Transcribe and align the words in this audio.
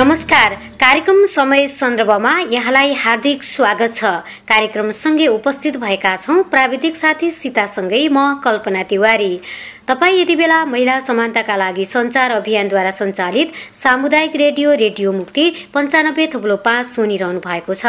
नमस्कार। 0.00 0.54
कार्यक्रम 0.80 1.24
समय 1.26 1.66
सन्दर्भमा 1.68 2.30
यहाँलाई 2.50 2.92
हार्दिक 2.94 3.42
स्वागत 3.44 3.94
छ। 3.94 4.04
कार्यक्रमसँगै 4.48 5.26
उपस्थित 5.26 5.76
भएका 5.76 6.14
छौं 6.16 6.42
प्राविधिक 6.42 6.96
साथी 6.96 7.30
सीतासँगै 7.30 8.08
म 8.08 8.40
कल्पना 8.44 8.82
तिवारी। 8.82 9.40
तपाईँ 9.88 10.20
यति 10.20 10.34
बेला 10.36 10.64
महिला 10.64 10.98
समानताका 11.00 11.56
लागि 11.56 11.84
संचार 11.84 12.30
अभियानद्वारा 12.30 12.90
सञ्चालित 12.90 13.52
सामुदायिक 13.74 14.36
रेडियो 14.36 14.74
रेडियो 14.82 15.12
मुक्ति 15.12 15.44
पञ्चानब्बे 15.74 16.26
थुप्लो 16.34 16.56
पाँच 16.66 16.86
सुनिरहनु 16.86 17.40
भएको 17.40 17.74
छ। 17.74 17.86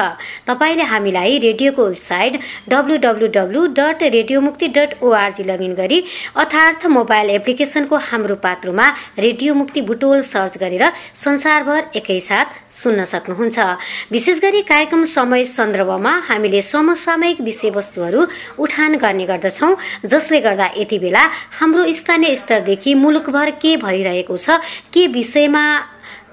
तपाईँले 0.47 0.83
हामीलाई 0.91 1.37
रेडियोको 1.45 1.85
website 1.85 2.39
W 2.69 2.97
dot 3.77 4.03
radio 4.03 4.41
Mukti 4.41 4.67
dot 4.77 4.97
ORG 5.03 5.43
login 5.43 5.73
गरी 5.75 6.03
अर्थार्थ 6.35 6.85
मोबाइल 6.97 7.29
एप्लिकेशनको 7.29 7.95
हाम्रो 8.09 8.35
पात्रोमा 8.41 8.87
रेडियो 9.19 9.53
मुक्ति 9.53 9.81
बुटोल 9.91 10.21
सर्च 10.25 10.57
गरेर 10.57 10.85
संसारभर 11.23 11.91
एकैसाथ 11.95 12.70
सुन्न 12.81 13.05
सक्नुहुन्छ। 13.05 13.59
विशेष 14.11 14.39
गरी 14.41 14.61
कार्यक्रम 14.71 15.03
समय 15.05 15.45
सन्दर्भमा 15.45 16.13
हामीले 16.29 16.61
समसामयिक 16.61 17.41
विषयवस्तुहरू 17.41 18.21
उठान 18.59 18.95
गर्ने 18.97 19.25
गर्दछौ 19.25 19.69
जसले 20.05 20.39
गर्दा 20.41 20.67
यति 20.77 20.99
बेला 20.99 21.23
हाम्रो 21.59 21.83
स्थानीय 21.93 22.35
स्तरदेखि 22.35 22.93
मुलुकभर 22.95 23.49
के 23.61 23.75
भइरहेको 23.77 24.37
छ 24.37 24.59
के 24.93 25.07
विषयमा 25.13 25.63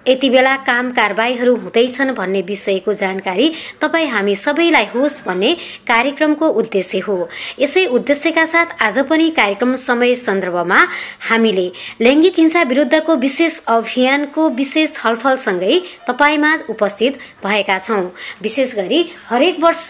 यति 0.07 0.29
बेला 0.30 0.55
काम 0.64 0.91
कारवाहीहरू 0.92 1.55
हुँदैछन् 1.56 2.12
भन्ने 2.14 2.41
विषयको 2.42 2.92
जानकारी 2.95 3.53
तपाईँ 3.81 4.09
हामी 4.09 4.34
सबैलाई 4.36 4.86
होस् 4.95 5.22
भन्ने 5.27 5.53
कार्यक्रमको 5.89 6.48
उद्देश्य 6.61 6.98
हो। 6.98 7.28
यसै 7.59 7.84
उद्देश्यका 7.89 8.45
साथ 8.47 8.83
आज 8.83 8.98
पनि 9.09 9.28
कार्यक्रम 9.37 9.75
समय 9.78 10.14
सन्दर्भमा 10.17 10.81
हामीले 11.28 11.70
लैङ्गिक 12.00 12.39
हिंसा 12.39 12.62
विरुद्धको 12.62 13.17
विशेष 13.17 13.61
अभियानको 13.69 14.48
विशेष 14.50 14.95
छलफलसँगै 14.95 15.81
तपाईँमा 16.09 16.56
उपस्थित 16.70 17.19
भएका 17.44 17.78
छौँ। 17.78 18.03
विशेष 18.42 18.75
गरी 18.75 19.05
हरेक 19.28 19.61
वर्ष 19.61 19.87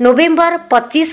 नोभेम्बर 0.00 0.56
पच्चिस 0.70 1.12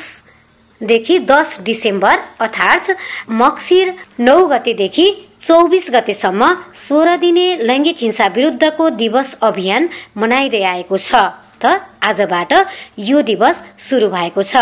देखि 0.81 1.17
दस 1.19 1.59
डिसेम्बर 1.63 2.19
अर्थात् 2.41 2.89
मक्सिर 3.31 3.93
नौ 4.19 4.45
गतेदेखि 4.47 5.05
चौबिस 5.47 5.89
गतेसम्म 5.93 6.41
सोह्र 6.87 7.15
दिने 7.17 7.47
लैङ्गिक 7.69 7.97
हिंसा 8.01 8.27
विरुद्धको 8.35 8.89
दिवस 8.99 9.33
अभियान 9.43 9.89
मनाइँदै 10.17 10.61
आएको 10.63 10.97
छ 10.97 11.15
त 11.63 11.79
आजबाट 12.03 12.53
यो 12.99 13.21
दिवस 13.21 13.61
सुरु 13.79 14.07
भएको 14.09 14.43
छ। 14.43 14.55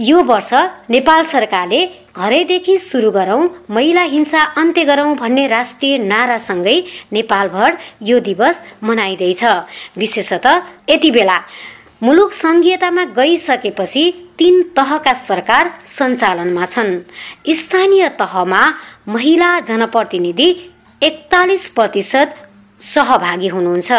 यो 0.00 0.22
वर्ष 0.22 0.52
नेपाल 0.90 1.24
सरकारले 1.32 1.80
घरैदेखि 2.16 2.78
सुरु 2.80 3.10
गरौं 3.10 3.42
महिला 3.70 4.02
हिंसा 4.12 4.42
अन्त्य 4.60 4.84
गरौं 4.84 5.10
भन्ने 5.16 5.46
राष्ट्रिय 5.48 5.98
नारासँगै 6.04 6.76
नेपालभर 7.12 7.78
यो 8.02 8.20
दिवस 8.20 8.62
मनाइँदैछ। 8.84 9.42
विशेषत 9.98 10.46
यति 10.90 11.10
बेला 11.10 11.38
मुलुक 12.02 12.32
संघीयतामा 12.34 13.04
गइसकेपछि 13.16 14.04
तीन 14.40 14.62
तहका 14.76 15.12
सरकार 15.28 15.70
सञ्चालनमा 15.88 16.66
छन्। 16.66 16.90
स्थानीय 17.54 18.08
तहमा 18.20 18.62
महिला 19.08 19.48
जनप्रतिनिधि 19.60 20.48
एकतालिस 21.02 21.66
प्रतिशत 21.68 22.34
सहभागी 22.80 23.48
हुनुहुन्छ। 23.48 23.90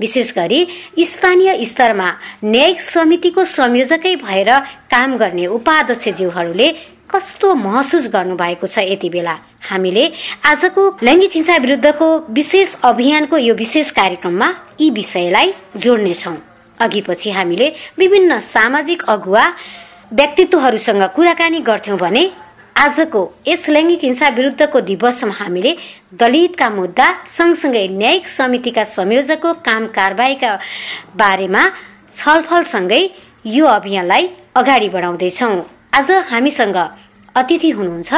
विशेष 0.00 0.32
गरी 0.34 0.60
स्थानीय 1.06 1.64
स्तरमा 1.64 2.08
न्यायिक 2.44 2.80
समितिको 2.82 3.44
संयोजकै 3.44 4.14
भएर 4.16 4.50
काम 4.92 5.16
गर्ने 5.16 5.46
उपाध्यक्षज्यूहरूले 5.46 6.68
कस्तो 7.12 7.54
महसुस 7.54 8.08
गर्नु 8.12 8.36
भएको 8.36 8.66
छ 8.66 8.78
यति 8.88 9.08
बेला? 9.12 9.34
हामीले 9.68 10.04
आजको 10.48 10.82
लैङ्गिक 11.02 11.32
हिंसा 11.34 11.56
विरुद्धको 11.56 12.08
विशेष 12.32 12.74
अभियानको 12.82 13.36
यो 13.38 13.54
विशेष 13.54 13.90
कार्यक्रममा 13.90 14.48
यी 14.80 14.90
विषयलाई 14.90 15.52
जोड्नेछौँ। 15.76 16.36
अघि 16.84 17.00
पछि 17.08 17.30
हामीले 17.30 17.68
विभिन्न 17.98 18.38
सामाजिक 18.54 19.02
अगुवा 19.14 19.44
व्यक्तित्वहरूसँग 20.12 21.02
कुराकानी 21.16 21.60
गर्थ्यौं 21.68 21.98
भने 21.98 22.24
आजको 22.84 23.20
यस 23.48 23.68
लैङ्गिक 23.68 24.04
हिंसा 24.04 24.28
विरुद्धको 24.36 24.80
दिवसमा 24.90 25.34
हामीले 25.38 25.72
दलितका 26.20 26.68
मुद्दा 26.70 27.06
सँगसँगै 27.36 27.86
न्यायिक 28.00 28.28
समितिका 28.28 28.84
संयोजकको 28.96 29.52
काम 29.68 29.86
कारवाहीका 29.96 30.50
बारेमा 31.16 31.62
छलफलसँगै 32.16 33.02
यो 33.46 33.66
अभियानलाई 33.66 34.28
अगाडि 34.60 34.88
बढाउँदैछौ। 34.94 35.52
आज 35.98 36.10
हामीसँग 36.30 36.76
अतिथि 37.34 37.70
हुनुहुन्छ 37.70 38.12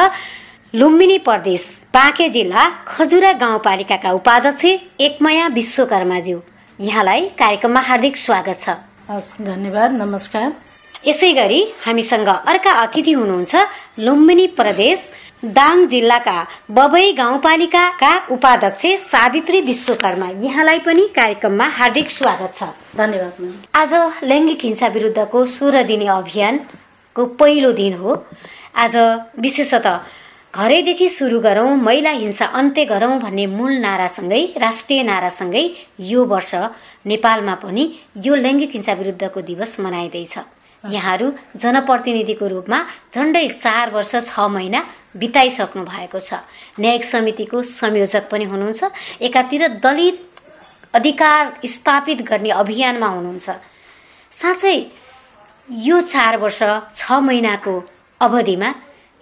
लुम्बिनी 0.73 1.17
प्रदेश 1.27 1.63
बाँके 1.93 2.27
जिल्ला 2.29 2.63
खजुरा 2.87 3.31
गाउँपालिकाका 3.43 4.11
उपाध्यक्ष 4.11 4.65
एकमया 5.05 5.47
विश्वकर्माज्यू। 5.57 6.39
यहाँलाई 6.79 7.21
कार्यक्रममा 7.39 7.79
हार्दिक 7.79 8.17
स्वागत 8.17 8.57
छ। 8.59 8.69
हस् 9.09 9.41
धन्यवाद 9.41 9.91
नमस्कार। 9.91 10.51
यसै 11.07 11.31
गरी 11.33 11.59
हामीसँग 11.85 12.27
अर्का 12.27 12.71
अतिथि 12.81 13.11
हुनुहुन्छ 13.11 13.55
लुम्बिनी 13.99 14.47
प्रदेश 14.59 14.99
दाङ 15.55 15.85
जिल्लाका 15.87 16.35
बबई 16.71 17.11
गाउँपालिकाका 17.13 18.11
उपाध्यक्ष 18.27 18.85
सावित्री 19.07 19.61
विश्वकर्मा। 19.61 20.27
यहाँलाई 20.43 20.79
पनि 20.79 21.07
कार्यक्रममा 21.15 21.67
हार्दिक 21.79 22.11
स्वागत 22.11 22.51
छ। 22.55 22.67
धन्यवाद 22.97 23.39
आज 23.73 23.93
लैङ्गिक 24.23 24.65
हिंसा 24.65 24.87
विरुद्धको 24.87 25.45
सोह्र 25.47 25.83
दिने 25.83 26.07
अभियानको 26.11 27.25
पहिलो 27.39 27.71
दिन 27.71 27.93
हो। 27.93 28.11
आज 28.75 28.95
विशेषत 29.39 29.87
घरैदेखि 30.55 31.07
सुरु 31.09 31.39
गरौँ 31.41 31.75
महिला 31.77 32.09
हिंसा 32.09 32.45
अन्त्य 32.55 32.83
गरौँ 32.85 33.19
भन्ने 33.19 33.45
मूल 33.45 33.71
नारासँगै 33.77 34.41
राष्ट्रिय 34.57 35.01
नारासँगै 35.03 35.63
यो 35.99 36.23
वर्ष 36.25 36.51
नेपालमा 37.11 37.55
पनि 37.63 37.83
यो 38.25 38.35
लैङ्गिक 38.35 38.71
हिंसा 38.71 38.93
विरुद्धको 38.93 39.41
दिवस 39.41 39.79
मनाइँदैछ। 39.79 40.35
यहाँहरू 40.83 41.27
जनप्रतिनिधिको 41.59 42.47
रूपमा 42.47 42.79
झन्डै 43.13 43.47
चार 43.49 43.91
वर्ष 43.91 44.11
छ 44.15 44.47
महिना 44.55 44.79
बिताइसक्नु 45.19 45.83
भएको 45.83 46.19
छ। 46.19 46.39
न्यायिक 46.79 47.03
समितिको 47.03 47.63
संयोजक 47.75 48.29
पनि 48.31 48.45
हुनुहुन्छ। 48.45 48.83
एकातिर 49.27 49.67
दलित 49.83 50.17
अधिकार 50.93 51.43
स्थापित 51.67 52.21
गर्ने 52.21 52.49
अभियानमा 52.55 53.07
हुनुहुन्छ। 53.07 53.49
साँच्चै 54.33 54.77
यो 55.69 55.99
चार 56.13 56.37
वर्ष 56.37 56.61
छ 56.95 57.19
महिनाको 57.27 57.75
अवधिमा 58.21 58.73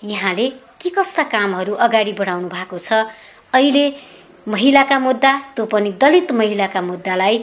यहाँले 0.04 0.48
के 0.84 0.90
कस्ता 0.90 1.24
कामहरू 1.32 1.74
अगाडि 1.86 2.14
बढाउनु 2.14 2.48
भएको 2.50 2.78
छ? 2.78 2.94
अहिले 3.54 3.86
महिलाका 4.48 4.98
मुद्दा 5.00 5.32
त्यो 5.56 5.66
पनि 5.72 5.92
दलित 6.02 6.32
महिलाका 6.32 6.82
मुद्दालाई 6.82 7.38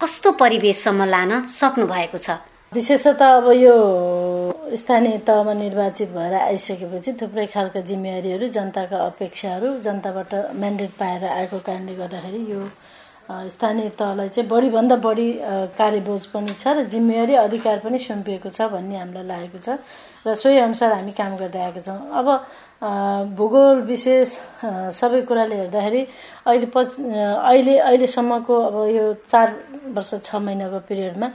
कस्तो 0.00 0.30
परिवेशसम्म 0.42 1.04
लान 1.14 1.46
सक्नु 1.46 1.86
भएको 1.86 2.18
छ? 2.18 2.30
विशेषतः 2.72 3.36
अब 3.38 3.46
यो 3.54 3.74
स्थानीय 4.76 5.18
तहमा 5.26 5.52
निर्वाचित 5.54 6.10
भएर 6.10 6.34
आइसकेपछि 6.34 7.12
थुप्रै 7.20 7.46
खालका 7.54 7.80
जिम्मेवारीहरू 7.90 8.46
जनताका 8.56 8.98
अपेक्षाहरू 9.06 9.68
जनताबाट 9.86 10.34
म्यान्डेट 10.58 10.90
पाएर 10.98 11.24
आएको 11.24 11.58
कारणले 11.66 11.94
गर्दाखेरि 11.94 12.40
यो 12.52 12.62
स्थानीय 13.24 13.88
तहलाई 13.98 14.28
चाहिँ 14.28 14.48
बढीभन्दा 14.48 14.96
बढी 15.00 15.28
कार्यबोझ 15.78 16.22
पनि 16.32 16.52
छ 16.52 16.68
र 16.76 16.84
जिम्मेवारी 16.92 17.34
अधिकार 17.40 17.78
पनि 17.84 17.98
सुम्पिएको 17.98 18.48
छ 18.50 18.68
भन्ने 18.72 18.96
हामीलाई 18.96 19.26
लागेको 19.26 19.58
छ 19.58 19.80
र 20.26 20.34
सोही 20.34 20.58
अनुसार 20.58 20.92
हामी 20.92 21.12
काम 21.12 21.36
गर्दै 21.36 21.60
आएका 21.60 21.80
छौँ। 21.80 22.00
अब 22.20 22.28
भूगोल 23.36 23.80
विशेष 23.88 24.28
सबै 24.92 25.20
कुराले 25.24 25.56
हेर्दाखेरि 25.56 26.02
अहिले 26.46 26.66
पछि 26.68 27.02
अहिले 27.08 27.78
अहिलेसम्मको 27.78 28.54
अब 28.60 28.76
यो 28.92 29.04
चार 29.32 29.48
वर्ष 29.96 30.12
छ 30.20 30.36
महिनाको 30.44 30.78
पिरियडमा 30.88 31.28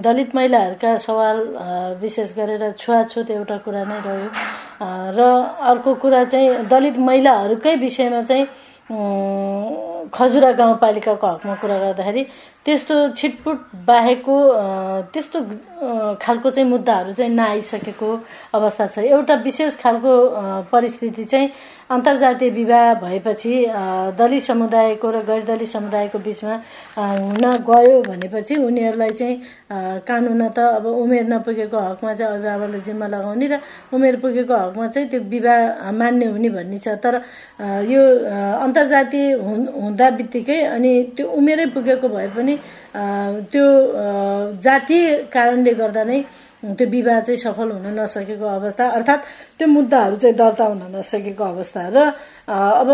दलित 0.00 0.34
महिलाहरूका 0.34 0.96
सवाल 0.96 1.38
विशेष 2.00 2.36
गरेर 2.36 2.72
छुवाछुत 2.72 3.30
एउटा 3.30 3.56
कुरा 3.64 3.84
नै 3.84 4.00
रह्यो। 4.06 4.28
र 5.16 5.20
अर्को 5.72 5.94
कुरा 6.00 6.24
चाहिँ 6.24 6.68
दलित 6.68 6.96
महिलाहरूकै 7.08 7.74
विषयमा 7.84 8.22
चाहिँ 8.22 8.44
खजुरा 10.14 10.50
गाउँपालिकाको 10.52 11.26
हकमा 11.26 11.54
कुरा 11.62 11.78
गर्दाखेरि 11.78 12.22
त्यस्तो 12.64 12.94
छिटपुट 13.12 13.58
बाहेकको 13.86 14.36
त्यस्तो 15.12 15.38
खालको 16.22 16.50
चाहिँ 16.50 16.68
मुद्दाहरू 16.70 17.12
चाहिँ 17.12 17.32
नआइसकेको 17.34 18.08
अवस्था 18.54 18.86
छ। 18.86 18.98
एउटा 18.98 19.34
विशेष 19.44 19.76
खालको 19.82 20.12
परिस्थिति 20.72 21.24
चाहिँ 21.24 21.48
अन्तर्जातीय 21.90 22.50
विवाह 22.50 22.94
भएपछि 23.00 23.54
दलित 24.18 24.42
समुदायको 24.42 25.10
र 25.10 25.20
गैर 25.28 25.42
दलित 25.44 25.68
समुदायको 25.68 26.18
बिचमा 26.18 26.54
हुन 26.96 27.44
गयो 27.68 28.00
भनेपछि 28.08 28.56
उनीहरूलाई 28.56 29.10
चाहिँ 29.12 29.36
कानुन 30.08 30.48
त 30.48 30.58
अब 30.58 30.86
उमेर 30.86 31.24
नपुगेको 31.28 31.78
हकमा 31.78 32.14
चाहिँ 32.14 32.32
अभिभावकले 32.32 32.80
जिम्मा 32.88 33.06
लगाउने 33.06 33.46
र 33.46 33.60
उमेर 33.92 34.16
पुगेको 34.16 34.54
हकमा 34.56 34.86
चाहिँ 34.86 35.08
त्यो 35.08 35.20
विवाह 35.28 35.92
मान्य 35.92 36.26
हुने 36.32 36.48
भन्ने 36.56 36.78
छ। 36.78 36.96
तर 37.04 37.20
यो 37.92 38.00
अन्तर्जातीय 38.64 39.32
हुँदा 39.76 40.10
बित्तिकै 40.16 40.60
अनि 40.72 40.92
त्यो 41.16 41.26
उमेरै 41.36 41.66
पुगेको 41.76 42.08
भए 42.08 42.28
पनि 42.32 42.54
त्यो 43.52 43.66
जातीय 44.64 45.04
कारणले 45.34 45.72
गर्दा 45.74 46.04
नै 46.04 46.18
त्यो 46.64 46.86
विवाह 46.88 47.20
चाहिँ 47.20 47.38
सफल 47.38 47.70
हुन 47.70 47.86
नसकेको 47.98 48.46
अवस्था 48.48 48.88
अर्थात् 48.90 49.24
त्यो 49.58 49.68
मुद्दाहरू 49.68 50.16
चाहिँ 50.16 50.36
दर्ता 50.36 50.64
हुन 50.64 50.82
नसकेको 50.96 51.44
अवस्था 51.44 51.88
र 51.88 51.98
अब 52.48 52.88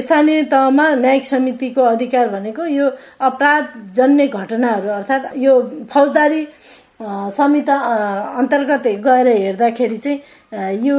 स्थानीय 0.00 0.42
तहमा 0.52 0.88
न्यायिक 0.96 1.24
समितिको 1.26 1.82
अधिकार 1.84 2.28
भनेको 2.30 2.64
यो 2.68 2.86
अपराध 3.20 3.64
जन्य 3.96 4.26
घटनाहरू 4.28 4.88
अर्थात् 4.92 5.36
यो 5.36 5.54
फौजदारी 5.90 6.46
संहिता 7.00 7.74
अन्तर्गत 8.38 8.86
गएर 9.04 9.26
हेर्दाखेरि 9.28 9.96
चाहिँ 9.98 10.20
यो 10.52 10.96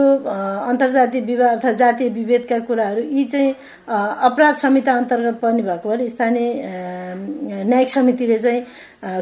अन्तर्जातीय 0.70 1.22
विवाह 1.22 1.50
अर्थात् 1.50 1.78
जातीय 1.78 2.10
विभेदका 2.14 2.58
कुराहरू 2.70 3.02
यी 3.02 3.24
चाहिँ 3.26 3.50
अपराध 3.90 4.56
संहिता 4.56 4.94
अन्तर्गत 4.94 5.40
पर्ने 5.42 5.64
भएको 5.66 5.90
भएर 5.90 6.08
स्थानीय 6.08 7.66
न्यायिक 7.66 7.90
समितिले 7.90 8.38
चाहिँ 8.38 8.62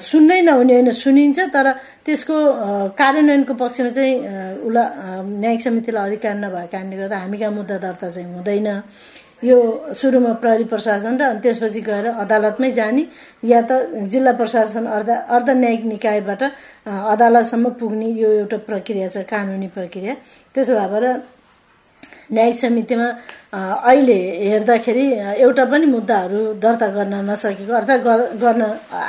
सुन्नै 0.03 0.41
नहुने 0.41 0.73
होइन 0.73 0.91
सुनिन्छ 0.91 1.39
तर 1.55 1.71
त्यसको 2.03 2.35
कार्यान्वयनको 2.99 3.53
पक्षमा 3.55 3.89
चाहिँ 3.89 4.15
उसलाई 4.67 4.87
न्यायिक 5.39 5.61
समितिलाई 5.63 6.07
अधिकार 6.07 6.35
नभएको 6.35 6.67
कारणले 6.75 6.97
गर्दा 6.97 7.17
हामी 7.17 7.37
कहाँ 7.37 7.51
मुद्दा 7.51 7.77
दर्ता 7.87 8.09
चाहिँ 8.09 8.27
हुँदैन। 8.27 8.67
यो 9.43 9.57
सुरुमा 9.93 10.33
प्रहरी 10.41 10.63
प्रशासन 10.65 11.17
र 11.21 11.23
अनि 11.23 11.39
त्यसपछि 11.45 11.81
गएर 11.85 12.05
अदालतमै 12.09 12.71
जाने 12.73 13.03
या 13.45 13.61
त 13.69 13.71
जिल्ला 14.11 14.31
प्रशासन 14.33 14.85
अर्ध 14.89 15.09
अर्ध 15.09 15.49
न्यायिक 15.49 15.83
निकायबाट 15.85 16.41
अदालतसम्म 16.87 17.69
पुग्ने 17.79 18.07
यो 18.21 18.29
एउटा 18.41 18.57
प्रक्रिया 18.67 19.07
छ 19.13 19.17
कानुनी 19.27 19.67
प्रक्रिया। 19.75 20.13
त्यसो 20.55 20.73
भएर 20.93 21.05
न्यायिक 22.31 22.55
समितिमा 22.55 23.07
अहिले 23.91 24.19
हेर्दाखेरि 24.51 25.05
एउटा 25.43 25.63
पनि 25.71 25.85
मुद्दाहरू 25.95 26.39
दर्ता 26.63 26.87
गर्न 26.95 27.13
नसकेको 27.29 27.73
अर्थात् 27.79 28.03
गर्न 28.43 28.61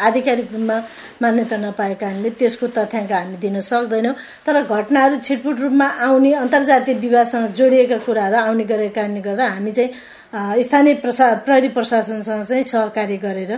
आधिकारिक 0.07 0.49
रूपमा 0.55 0.77
मान्यता 1.23 1.57
नपाएको 1.59 1.99
कारणले 2.03 2.31
त्यसको 2.39 2.67
तथ्याङ्क 2.79 3.13
हामी 3.13 3.37
दिन 3.43 3.59
सक्दैनौँ। 3.71 4.15
तर 4.47 4.55
घटनाहरू 4.63 5.17
छिटपुट 5.27 5.57
रूपमा 5.65 5.87
आउने 6.07 6.33
अन्तर्जातीय 6.45 6.95
विवाहसँग 7.05 7.47
जोडिएका 7.59 7.99
कुराहरू 8.07 8.37
आउने 8.47 8.65
गरेको 8.71 8.95
कारणले 8.95 9.21
गर्दा 9.27 9.45
हामी 9.55 9.73
चाहिँ 9.73 9.91
स्थानीय 10.35 10.95
प्रशा 11.01 11.27
प्रहरी 11.45 11.69
प्रशासनसँग 11.73 12.45
चाहिँ 12.45 12.63
सहकार्य 12.63 13.17
गरेर 13.17 13.53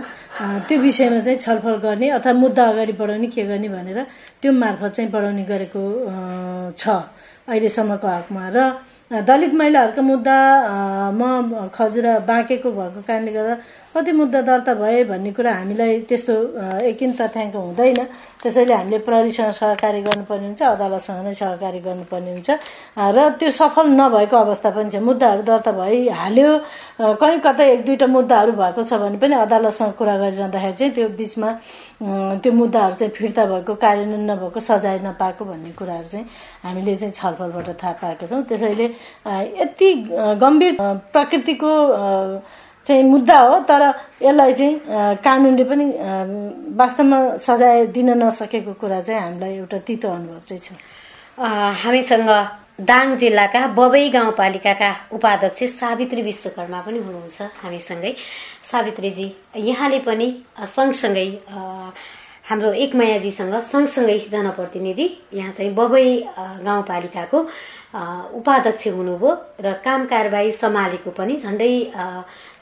त्यो 0.67 0.77
विषयमा 0.79 1.19
चाहिँ 1.19 1.39
छलफल 1.39 1.75
गर्ने 1.83 2.09
अर्थात् 2.15 2.37
मुद्दा 2.37 2.63
अगाडि 2.71 2.93
बढाउने 2.95 3.27
के 3.27 3.43
गर्ने 3.43 3.69
भनेर 3.69 3.99
त्यो 4.41 4.51
मार्फत 4.55 4.91
चाहिँ 4.95 5.11
बढाउने 5.11 5.43
गरेको 5.51 5.83
छ 6.79 6.87
अहिलेसम्मको 7.51 8.07
हकमा। 8.07 8.43
र 8.55 8.57
दलित 9.27 9.53
महिलाहरूको 9.53 10.01
मुद्दा 10.01 10.35
म 11.11 11.67
खजुरा 11.75 12.13
बाँकेको 12.23 12.69
भएको 12.71 13.01
कारणले 13.03 13.31
गर्दा 13.35 13.55
कति 13.91 14.11
मुद्दा 14.11 14.41
दर्ता 14.41 14.73
भए 14.73 15.03
भन्ने 15.03 15.31
कुरा 15.35 15.51
हामीलाई 15.51 15.99
त्यस्तो 16.07 16.33
एकिन 16.87 17.11
तथ्याङ्क 17.19 17.55
हुँदैन। 17.55 17.99
त्यसैले 18.39 18.73
हामीले 18.73 18.99
प्रहरीसँग 19.03 19.51
सहकारी 19.51 20.01
गर्नुपर्ने 20.01 20.45
हुन्छ 20.47 20.61
अदालतसँग 20.63 21.25
नै 21.27 21.33
सहकारी 21.35 21.79
गर्नुपर्ने 21.83 22.31
हुन्छ। 22.31 22.49
र 22.95 23.29
त्यो 23.35 23.49
सफल 23.51 23.85
नभएको 23.91 24.37
अवस्था 24.37 24.69
पनि 24.71 24.89
छ। 24.89 24.95
मुद्दाहरू 25.03 25.43
दर्ता 25.43 25.71
भइहाल्यो। 25.75 26.51
कहीँ 27.19 27.39
कतै 27.43 27.67
एक 27.73 27.85
दुईवटा 27.85 28.07
मुद्दाहरू 28.07 28.51
भएको 28.55 28.81
छ 28.87 28.93
भने 28.95 29.17
पनि 29.19 29.35
अदालतसँग 29.43 29.93
कुरा 29.99 30.15
गरिरहँदाखेरि 30.23 30.73
चाहिँ 30.79 30.93
त्यो 30.95 31.07
बिचमा 31.19 31.49
त्यो 32.39 32.51
मुद्दाहरू 32.51 32.95
चाहिँ 32.95 33.11
फिर्ता 33.11 33.45
भएको 33.45 33.75
कार्यान्वयन 33.75 34.23
नभएको 34.31 34.59
सजाय 34.71 34.99
नपाएको 35.03 35.43
भन्ने 35.45 35.71
कुराहरू 35.75 36.07
चाहिँ 36.07 36.25
हामीले 36.63 36.95
चाहिँ 36.95 37.13
छलफलबाट 37.13 37.69
थाहा 37.83 37.93
पाएका 37.99 38.25
छौँ। 38.25 38.43
त्यसैले 38.47 38.87
यति 39.61 39.89
गम्भीर 40.39 40.73
प्रकृतिको 41.11 41.71
चाहिँ 42.91 43.03
मुद्दा 43.07 43.39
हो 43.39 43.59
तर 43.71 43.83
यसलाई 44.21 44.53
चाहिँ 44.59 44.75
कानुनले 45.23 45.63
पनि 45.71 45.85
वास्तवमा 46.75 47.19
सजाय 47.39 47.85
दिन 47.95 48.09
नसकेको 48.19 48.73
कुरा 48.81 49.01
चाहिँ 49.01 49.21
हामीलाई 49.21 49.53
एउटा 49.57 49.77
तितो 49.87 50.07
अनुभव 50.11 50.39
चाहिँ 50.47 50.61
छ। 50.61 50.67
हामीसँग 51.83 52.29
दाङ 52.81 53.15
जिल्लाका 53.17 53.61
बबई 53.77 54.09
गाउँपालिकाका 54.09 54.89
उपाध्यक्ष 55.13 55.63
सावित्री 55.79 56.21
विश्वकर्मा 56.21 56.79
पनि 56.81 56.99
हुनुहुन्छ 56.99 57.41
हामीसँगै। 57.63 58.13
सावित्रीजी 58.71 59.27
यहाँले 59.69 59.99
पनि 60.07 60.27
सँगसँगै 60.75 61.27
हाम्रो 62.49 62.71
एकमायाजीसँग 62.83 63.53
सँगसँगै 63.71 64.17
जनप्रतिनिधि 64.31 65.07
यहाँ 65.33 65.51
चाहिँ 65.51 65.73
बबई 65.75 66.07
गाउँपालिकाको 66.65 67.39
उपाध्यक्ष 67.93 68.87
हुनुभयो 68.87 69.31
र 69.61 69.73
काम 69.83 70.05
कारवाही 70.07 70.51
सम्हालेको 70.51 71.11
पनि 71.11 71.35
झन्डै 71.37 71.73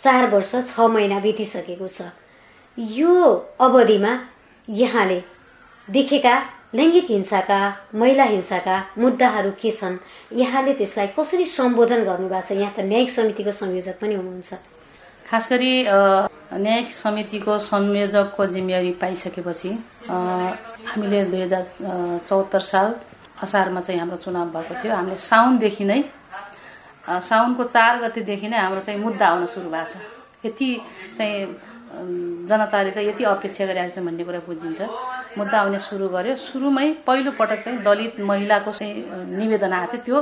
चार 0.03 0.29
वर्ष 0.33 0.51
छ 0.69 0.79
महिना 0.89 1.19
बितिसकेको 1.19 1.87
छ। 1.87 2.01
यो 2.77 3.13
अवधिमा 3.59 4.13
यहाँले 4.67 5.19
देखेका 5.87 6.35
लैङ्गिक 6.75 7.05
हिंसाका 7.09 7.59
महिला 7.93 8.23
हिंसाका 8.23 8.75
मुद्दाहरू 8.97 9.51
के 9.61 9.71
छन्? 9.71 9.97
यहाँले 10.33 10.73
त्यसलाई 10.73 11.07
कसरी 11.17 11.45
सम्बोधन 11.45 12.03
गर्नुभएको 12.09 12.47
छ? 12.47 12.51
यहाँ 12.57 12.73
त 12.73 12.79
न्यायिक 12.89 13.09
समितिको 13.11 13.51
संयोजक 13.51 13.99
पनि 14.01 14.15
हुनुहुन्छ। 14.15 14.53
खास 15.29 15.47
गरी 15.51 15.73
न्यायिक 16.57 16.89
समितिको 16.89 17.57
संयोजकको 17.69 18.45
जिम्मेवारी 18.45 18.91
पाइसकेपछि 19.01 19.71
हामीले 20.09 21.23
दुई 21.29 21.41
हजार 21.41 21.63
चौहत्तर 22.25 22.59
साल 22.65 22.93
असारमा 23.43 23.81
चाहिँ 23.81 23.99
हाम्रो 23.99 24.17
चुनाव 24.23 24.47
भएको 24.55 24.73
थियो। 24.83 24.93
हामीले 24.95 25.15
साउनदेखि 25.15 25.85
नै 25.85 26.01
साउनको 27.07 27.63
चार 27.63 27.93
गतिदेखि 28.03 28.47
नै 28.47 28.57
हाम्रो 28.57 28.81
चाहिँ 28.85 28.99
मुद्दा 28.99 29.25
आउन 29.27 29.45
सुरु 29.45 29.69
भएको 29.69 29.89
छ। 29.89 30.45
यति 30.45 30.69
चाहिँ 31.17 31.35
जनताले 32.45 32.91
चाहिँ 32.91 33.09
यति 33.09 33.23
अपेक्षा 33.23 33.65
गरिरहेको 33.65 33.95
छ 33.95 33.99
भन्ने 34.05 34.23
कुरा 34.23 34.39
बुझिन्छ। 34.45 34.81
मुद्दा 35.37 35.57
आउने 35.59 35.79
सुरु 35.79 36.07
गर्यो। 36.09 36.35
सुरुमै 36.37 36.87
पहिलो 37.07 37.31
पटक 37.39 37.59
चाहिँ 37.65 37.81
दलित 37.81 38.19
महिलाको 38.19 38.71
चाहिँ 38.71 38.93
निवेदन 39.39 39.73
आएको 39.73 39.97
थियो। 39.97 40.03
त्यो 40.05 40.17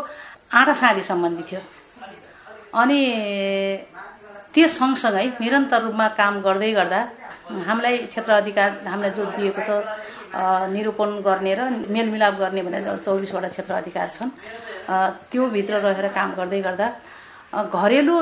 आँटा 0.54 0.74
साँधी 0.74 1.02
सम्बन्धी 1.02 1.44
थियो। 1.50 1.62
अनि 2.72 3.00
त्यो 4.54 4.68
सँगसँगै 4.68 5.26
निरन्तर 5.42 5.82
रूपमा 5.84 6.08
काम 6.20 6.34
गर्दै 6.42 6.72
गर्दा 6.72 7.00
हामीलाई 7.68 7.98
क्षेत्र 8.08 8.32
अधिकार 8.42 8.70
हामीलाई 8.88 9.12
जो 9.12 9.24
दिएको 9.36 9.62
छ 9.68 9.70
निरूपण 10.74 11.10
गर्ने 11.28 11.54
र 11.56 11.62
मेलमिलाप 11.94 12.34
गर्ने 12.40 12.62
भनेर 12.68 12.98
चौबिसवटा 13.06 13.48
क्षेत्र 13.48 13.74
अधिकार 13.74 14.08
छन्। 14.16 14.30
त्योभित्र 15.32 15.74
रहेर 15.86 16.08
काम 16.18 16.30
गर्दै 16.40 16.62
गर्दा 16.68 16.88
घरेलु 17.74 18.16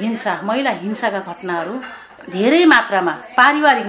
हिंसा 0.00 0.32
महिला 0.42 0.70
हिंसाका 0.82 1.20
घटनाहरू 1.30 1.74
धेरै 2.34 2.64
मात्रामा 2.64 3.12
पारिवारिक 3.36 3.86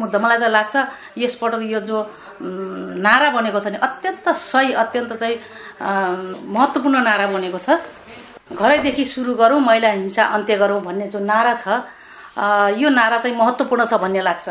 मुद्दा 0.00 0.18
मलाई 0.18 0.38
त 0.38 0.44
लाग्छ 0.56 0.74
यसपटक 1.18 1.62
यो 1.74 1.80
जो 1.88 1.98
नारा 3.04 3.28
बनेको 3.36 3.58
छ 3.60 3.66
नि 3.74 3.78
अत्यन्त 3.88 4.26
सही 4.28 4.72
अत्यन्त 4.82 5.12
चाहिँ 5.20 5.36
महत्त्वपूर्ण 6.54 6.96
नारा 7.02 7.26
बनेको 7.34 7.58
छ। 7.58 7.68
घरैदेखि 8.54 9.04
सुरु 9.04 9.34
गरौँ 9.34 9.60
महिला 9.60 9.90
हिंसा 10.00 10.24
अन्त्य 10.36 10.56
गरौँ 10.56 10.80
भन्ने 10.86 11.06
जो 11.12 11.18
नारा 11.20 11.54
छ 11.62 11.66
यो 12.80 12.88
नारा 12.88 13.18
चाहिँ 13.18 13.36
महत्त्वपूर्ण 13.36 13.84
छ 13.84 13.94
भन्ने 14.02 14.22
लाग्छ। 14.22 14.48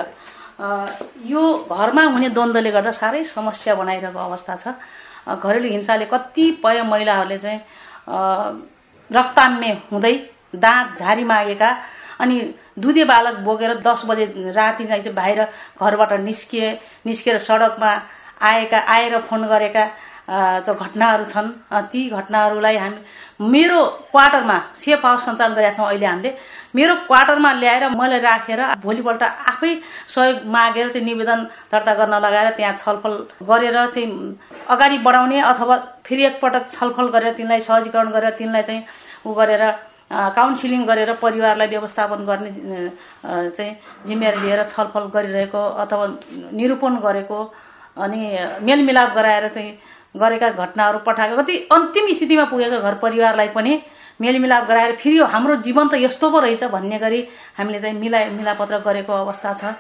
यो 0.60 1.42
घरमा 1.72 2.04
हुने 2.14 2.30
द्वन्द्वले 2.30 2.72
गर्दा 2.72 2.92
साह्रै 2.92 3.24
समस्या 3.24 3.76
बनाइरहेको 3.76 4.20
अवस्था 4.20 4.56
छ। 4.58 4.74
घरेलु 5.38 5.68
हिंसाले 5.70 6.06
कतिपय 6.14 6.82
महिलाहरूले 6.84 7.38
चाहिँ 7.38 7.60
रक्ताम्य 9.12 9.72
हुँदै 9.92 10.16
दाँत 10.56 10.98
झारी 11.00 11.24
मागेका 11.24 11.70
अनि 12.20 12.36
दुधे 12.80 13.04
बालक 13.06 13.36
बोकेर 13.46 13.74
दस 13.86 14.02
बजे 14.08 14.26
राति 14.56 14.86
चाहिँ 14.86 15.14
बाहिर 15.14 15.42
घरबाट 15.82 16.12
निस्किए 16.26 16.68
निस्किएर 17.06 17.38
सडकमा 17.38 17.92
आएका 18.42 18.80
आएर 18.96 19.20
फोन 19.30 19.48
गरेका 19.48 19.84
घटनाहरू 20.28 21.26
छन् 21.26 21.52
ती 21.92 22.10
घटनाहरूलाई 22.10 22.78
हामी 22.78 23.00
मेरो 23.40 23.80
क्वार्टरमा 24.12 24.58
सेफ 24.76 25.06
हाउस 25.06 25.26
सञ्चालन 25.26 25.54
गरेका 25.56 25.76
छौँ 25.78 25.88
अहिले 25.88 26.06
हामीले। 26.06 26.32
मेरो 26.76 26.96
क्वार्टरमा 27.08 27.52
ल्याएर 27.54 27.90
मैले 27.90 28.20
राखेर 28.20 28.62
भोलिपल्ट 28.84 29.24
आफै 29.24 29.74
सहयोग 30.10 30.46
मागेर 30.56 30.88
त्यो 30.94 31.02
निवेदन 31.06 31.44
दर्ता 31.72 31.94
गर्न 32.00 32.14
लगाएर 32.26 32.50
त्यहाँ 32.58 32.74
छलफल 32.78 33.14
गरेर 33.50 33.78
चाहिँ 33.94 34.10
अगाडि 34.70 34.98
बढाउने 35.06 35.40
अथवा 35.52 35.76
फेरि 36.06 36.26
एकपटक 36.26 36.70
छलफल 36.70 37.08
गरेर 37.16 37.34
तिनलाई 37.38 37.60
सहजीकरण 37.62 38.10
गरेर 38.12 38.34
तिनलाई 38.40 38.64
चाहिँ 38.64 38.84
उ 39.26 39.34
गरेर 39.34 39.64
काउन्सिलिङ 40.10 40.86
गरेर 40.86 41.14
परिवारलाई 41.22 41.68
व्यवस्थापन 41.68 42.26
गर्ने 42.26 42.52
चाहिँ 43.24 43.74
जिम्मेवारी 44.08 44.40
लिएर 44.42 44.64
छलफल 44.68 45.10
गरिरहेको 45.16 45.64
अथवा 45.84 46.06
निरूपण 46.58 46.96
गरेको 47.06 47.40
अनि 47.98 48.22
मेलमिलाप 48.62 49.14
गराएर 49.16 49.48
चाहिँ 49.54 49.72
गरेका 50.18 50.50
घटनाहरू 50.50 51.00
पठाएको 51.06 51.36
कति 51.42 51.56
अन्तिम 51.72 52.12
स्थितिमा 52.14 52.46
पुगेको 52.52 52.80
घर 52.82 52.96
परिवारलाई 53.04 53.50
पनि 53.56 53.74
मेलमिलाप 54.22 54.64
गराएर 54.68 54.96
फेरि 54.98 55.18
हाम्रो 55.34 55.56
जीवन 55.62 55.88
त 55.88 55.94
यस्तो 56.02 56.30
पो 56.32 56.40
रहेछ 56.40 56.64
भन्ने 56.74 56.98
गरी 57.00 57.20
हामीले 57.58 57.80
चाहिँ 57.80 57.98
मिला 58.00 58.20
मिलापत्र 58.34 58.78
गरेको 58.86 59.14
अवस्था 59.14 59.54
छ। 59.54 59.78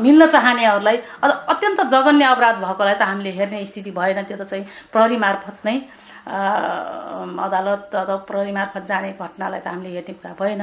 मिल्न 0.00 0.26
चाहनेहरूलाई 0.26 0.96
अत्यन्त 1.52 1.80
जघन्य 1.92 2.24
अपराध 2.24 2.56
भएकोलाई 2.64 2.94
त 2.94 3.02
हामीले 3.04 3.30
हेर्ने 3.36 3.64
स्थिति 3.66 3.90
भएन 3.92 4.22
त्यो 4.24 4.36
त 4.40 4.48
चाहिँ 4.48 4.64
प्रहरी 4.92 5.16
मार्फत 5.20 5.66
नै। 5.66 5.76
अदालत 7.44 7.94
अथवा 7.94 8.16
प्रहरी 8.28 8.52
मार्फत 8.52 8.84
जाने 8.88 9.12
घटनालाई 9.20 9.60
त 9.60 9.66
हामीले 9.68 9.90
हेर्ने 9.92 10.14
कुरा 10.16 10.32
भएन। 10.40 10.62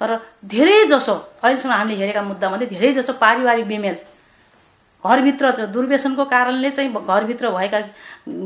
तर 0.00 0.10
धेरै 0.42 0.78
जसो 0.90 1.14
अहिलेसम्म 1.42 1.72
हामीले 1.72 1.94
हेरेका 2.00 2.22
मुद्दामध्ये 2.22 2.66
धेरै 2.66 2.92
जसो 2.98 3.12
पारिवारिक 3.22 3.66
बेमेल 3.70 3.96
घरभित्र 5.04 5.66
दुर्व्यसनको 5.66 6.24
कारणले 6.24 6.70
चाहिँ 6.70 6.92
घरभित्र 6.92 7.50
भएका 7.50 7.78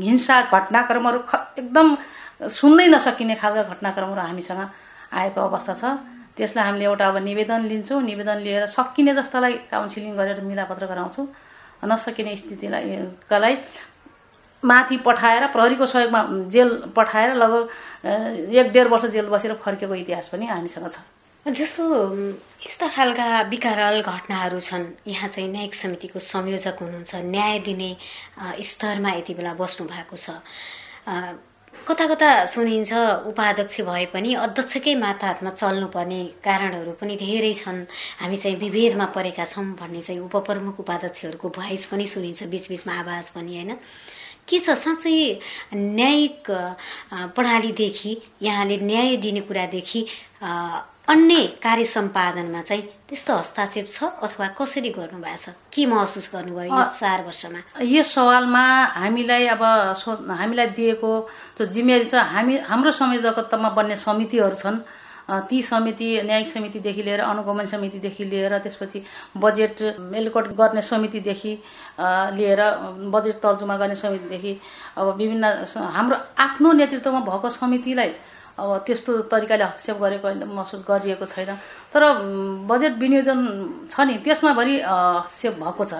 हिंसा 0.03 0.41
घटनाक्रमहरू 0.51 1.19
एकदम 1.57 1.95
सुन्नै 2.49 2.87
नसकिने 2.87 3.35
खालका 3.35 3.63
घटनाक्रमहरू 3.73 4.21
हामीसँग 4.21 4.61
आएको 5.13 5.41
अवस्था 5.41 5.73
छ। 5.73 5.83
त्यसलाई 6.37 6.65
हामीले 6.65 6.85
एउटा 6.85 7.05
अब 7.07 7.17
निवेदन 7.23 7.61
लिन्छौँ। 7.65 8.01
निवेदन 8.03 8.37
लिएर 8.45 8.65
सकिने 8.69 9.13
जस्तालाई 9.13 9.53
काउन्सिलिङ 9.71 10.15
गरेर 10.17 10.41
मिलापत्र 10.41 10.85
गराउँछौँ। 10.85 11.27
नसकिने 11.85 12.35
स्थितिलाई 12.35 12.97
कलाई 13.29 13.57
माथि 14.63 14.97
पठाएर 15.05 15.45
प्रहरीको 15.53 15.85
सहयोगमा 15.85 16.21
जेल 16.49 16.69
पठाएर 16.95 17.35
लगभग 17.35 18.53
एक 18.53 18.71
डेढ 18.73 18.87
वर्ष 18.87 19.05
जेल 19.13 19.27
बसेर 19.29 19.53
फर्केको 19.61 19.95
इतिहास 19.95 20.27
पनि 20.29 20.45
हामीसँग 20.45 20.89
छ। 20.89 20.97
जस्तो 21.47 21.83
यस्ता 22.59 22.87
खालका 22.91 23.27
विकराल 23.47 24.01
घटनाहरू 24.01 24.59
छन् 24.59 24.85
यहाँ 25.07 25.29
चाहिँ 25.29 25.49
न्यायिक 25.51 25.75
समितिको 25.75 26.19
संयोजक 26.19 26.77
हुनुहुन्छ 26.81 27.15
न्याय 27.23 27.59
दिने 27.63 27.95
स्तरमा 28.59 29.11
यति 29.15 29.33
बेला 29.33 29.53
बस्नु 29.55 29.85
भएको 29.87 30.15
छ। 30.15 30.35
कता 31.87 32.05
कता 32.07 32.29
सुनिन्छ 32.51 32.91
उपाध्यक्ष 33.31 33.79
भए 33.87 34.05
पनि 34.11 34.33
अध्यक्षकै 34.35 34.95
माताहतमा 34.99 35.49
चल्नुपर्ने 35.55 36.19
कारणहरू 36.43 36.91
पनि 36.99 37.15
धेरै 37.15 37.53
छन्। 37.53 37.79
हामी 38.19 38.37
चाहिँ 38.37 38.57
विभेदमा 38.59 39.05
परेका 39.15 39.45
छौँ 39.47 39.65
भन्ने 39.79 40.01
चाहिँ 40.03 40.19
उपप्रमुख 40.27 40.79
उपाध्यक्षहरूको 40.83 41.47
भोइस 41.47 41.85
पनि 41.87 42.07
सुनिन्छ 42.07 42.43
बिचबिचमा 42.43 42.93
आवाज 42.93 43.29
पनि 43.31 43.55
होइन? 43.55 43.71
के 44.47 44.59
छ? 44.59 44.75
साँच्चै 44.75 45.15
न्यायिक 45.95 46.43
प्रणालीदेखि 47.35 48.11
यहाँले 48.41 48.77
न्याय 48.83 49.15
दिने 49.23 49.41
कुरादेखि 49.47 50.01
अन्य 51.07 51.43
कार्य 51.63 51.85
सम्पादनमा 51.85 52.61
चाहिँ 52.61 52.81
त्यस्तो 53.07 53.35
हस्तक्षेप 53.35 53.87
छ 53.91 54.03
अथवा 54.27 54.47
कसरी 54.59 54.89
गर्नुभएको 54.91 55.37
छ? 55.39 55.55
के 55.73 55.85
महसुस 55.85 56.29
गर्नुभयो 56.33 56.75
यो 56.75 56.83
चार 56.91 57.23
वर्षमा? 57.23 57.59
यो 57.79 58.03
सवालमा 58.03 58.63
हामीलाई 58.99 59.47
अब 59.55 59.63
सो 59.95 60.11
हामीलाई 60.27 60.67
दिएको 60.75 61.11
जो 61.57 61.65
जिम्मेवारी 61.65 62.05
छ 62.11 62.15
हामी 62.35 62.57
हाम्रो 62.67 62.91
संयोजकत्वमा 62.91 63.69
बन्ने 63.79 63.95
समितिहरू 63.95 64.55
छन्। 64.55 64.79
ती 65.47 65.61
समिति 65.61 66.07
न्यायिक 66.23 66.47
समितिदेखि 66.47 67.03
लिएर 67.03 67.19
अनुगमन 67.21 67.65
समितिदेखि 67.71 68.23
लिएर 68.25 68.57
त्यसपछि 68.63 69.03
बजेट 69.37 69.81
मेलकोट 70.11 70.47
गर्ने 70.59 70.81
समितिदेखि 70.81 71.51
लिएर 72.35 72.61
बजेट 73.15 73.35
तर्जुमा 73.43 73.77
गर्ने 73.77 73.95
समितिदेखि 73.95 74.53
अब 74.97 75.15
विभिन्न 75.17 75.45
हाम्रो 75.95 76.17
आफ्नो 76.47 76.71
नेतृत्वमा 76.79 77.19
भएको 77.27 77.49
समितिलाई 77.49 78.11
अब 78.57 78.69
त्यस्तो 78.85 79.11
तरिकाले 79.31 79.63
हस्तक्षेप 79.63 79.97
गरेको 80.01 80.27
अहिले 80.27 80.45
महसुस 80.45 80.81
गरिएको 80.89 81.25
छैन। 81.25 81.53
तर 81.93 82.01
बजेट 82.65 82.93
विनियोजन 82.97 83.39
छ 83.89 83.95
नि 84.09 84.17
त्यसमा 84.25 84.51
भरि 84.57 84.81
हस्तक्षेप 84.81 85.53
भएको 85.61 85.85
छ। 85.85 85.93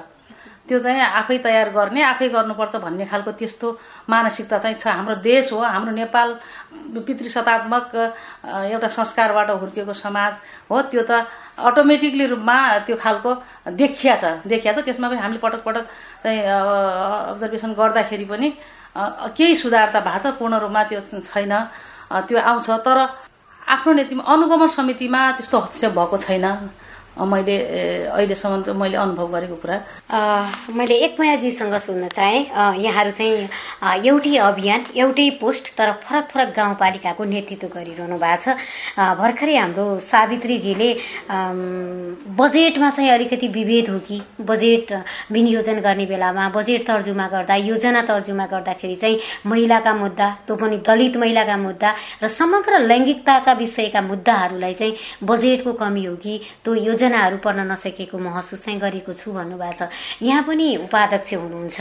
त्यो 0.68 0.80
चाहिँ 0.84 1.00
आफै 1.00 1.38
तयार 1.48 1.70
गर्ने 1.72 2.02
आफै 2.04 2.28
गर्नुपर्छ 2.28 2.76
भन्ने 2.84 3.06
खालको 3.08 3.32
त्यस्तो 3.40 3.68
मानसिकता 4.12 4.58
चाहिँ 4.60 4.76
छ। 4.76 4.88
हाम्रो 5.00 5.16
देश 5.24 5.54
हो 5.56 5.64
हाम्रो 5.64 5.92
नेपाल 5.96 6.28
पितृसत्तात्मक 7.08 7.88
एउटा 8.76 8.88
संस्कारबाट 8.92 9.50
हुर्किएको 9.64 9.94
समाज 9.96 10.34
हो। 10.68 10.82
त्यो 10.92 11.04
त 11.08 11.24
अटोमेटिकली 11.56 12.26
रूपमा 12.36 12.58
त्यो 12.84 12.96
खालको 13.00 13.32
देखिया 13.80 14.16
छ 14.20 14.44
देखिया 14.44 14.74
छ। 14.76 14.84
त्यसमा 14.84 15.08
पनि 15.08 15.20
हामीले 15.24 15.40
पटक 15.40 15.64
पटक 15.64 15.86
चाहिँ 16.24 16.42
अब्जर्भेसन 17.32 17.72
गर्दाखेरि 17.80 18.26
पनि 18.28 18.48
केही 19.40 19.56
सुधार 19.56 19.88
त 19.96 20.04
भएको 20.04 20.20
छ। 20.20 20.36
पूर्ण 20.36 20.54
रूपमा 20.68 20.84
त्यो 20.84 21.00
छैन। 21.24 21.54
त्यो 22.12 22.40
आउँछ। 22.40 22.70
तर 22.86 22.98
आफ्नो 23.68 23.92
नीतिमा 23.94 24.24
अनुगमन 24.24 24.68
समितिमा 24.68 25.22
त्यस्तो 25.38 25.58
हस्तक्षेप 25.60 25.92
भएको 25.92 26.18
छैन। 26.18 26.46
मैले 27.17 27.55
अहिलेसम्म 28.13 28.77
मैले 28.77 28.97
अनुभव 28.97 29.27
गरेको 29.33 29.55
कुरा। 29.63 29.77
मैले 30.77 30.95
एकमयाजीसँग 31.05 31.75
सुन्न 31.77 32.07
चाहेँ। 32.13 32.45
यहाँहरू 32.83 33.12
चाहिँ 33.12 33.50
एउटै 34.05 34.36
अभियान 34.38 34.83
एउटै 34.95 35.29
पोस्ट 35.41 35.65
तर 35.77 35.91
फरक 36.03 36.25
फरक 36.33 36.50
गाउँपालिकाको 36.55 37.24
नेतृत्व 37.24 37.67
गरिरहनु 37.75 38.17
भएको 38.17 38.41
छ। 38.43 38.57
भर्खरै 38.97 39.55
हाम्रो 39.57 39.86
सावित्रीजीले 40.00 40.89
बजेटमा 42.38 42.89
चाहिँ 42.89 43.09
अलिकति 43.09 43.47
विभेद 43.47 43.89
हो 43.89 44.00
कि 44.07 44.21
बजेट 44.41 44.93
विनियोजन 45.31 45.79
गर्ने 45.81 46.05
बेलामा 46.05 46.50
बजेट 46.55 46.88
तर्जुमा 46.88 47.27
गर्दा 47.27 47.55
योजना 47.55 48.01
तर्जुमा 48.01 48.45
गर्दाखेरि 48.53 48.95
चाहिँ 48.95 49.19
महिलाका 49.45 49.93
मुद्दा 49.93 50.27
त्यो 50.47 50.55
पनि 50.55 50.77
दलित 50.88 51.17
महिलाका 51.17 51.57
मुद्दा 51.57 51.89
र 52.24 52.27
समग्र 52.27 52.79
लैङ्गिकताका 52.86 53.53
विषयका 53.53 54.01
मुद्दाहरूलाई 54.01 54.74
चाहिँ 54.74 54.95
बजेटको 55.24 55.74
कमी 55.81 56.05
हो 56.05 56.15
कि 56.15 56.33
त्यो 56.63 56.74
योजना 56.75 57.07
योजनाहरू 57.08 57.38
पढ्न 57.40 57.72
नसकेको 57.72 58.18
महसुस 58.20 58.66
चाहिँ 58.66 58.80
गरेको 58.80 59.14
छु 59.16 59.32
भन्नुभएको 59.32 59.74
छ। 59.80 59.90
यहाँ 60.22 60.44
पनि 60.44 60.68
उपाध्यक्ष 60.92 61.34
हुनुहुन्छ 61.34 61.80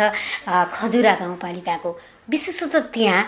खजुरा 0.71 1.15
गाउँपालिकाको। 1.19 1.91
विशेषतः 2.31 2.95
त्यहाँ 2.95 3.27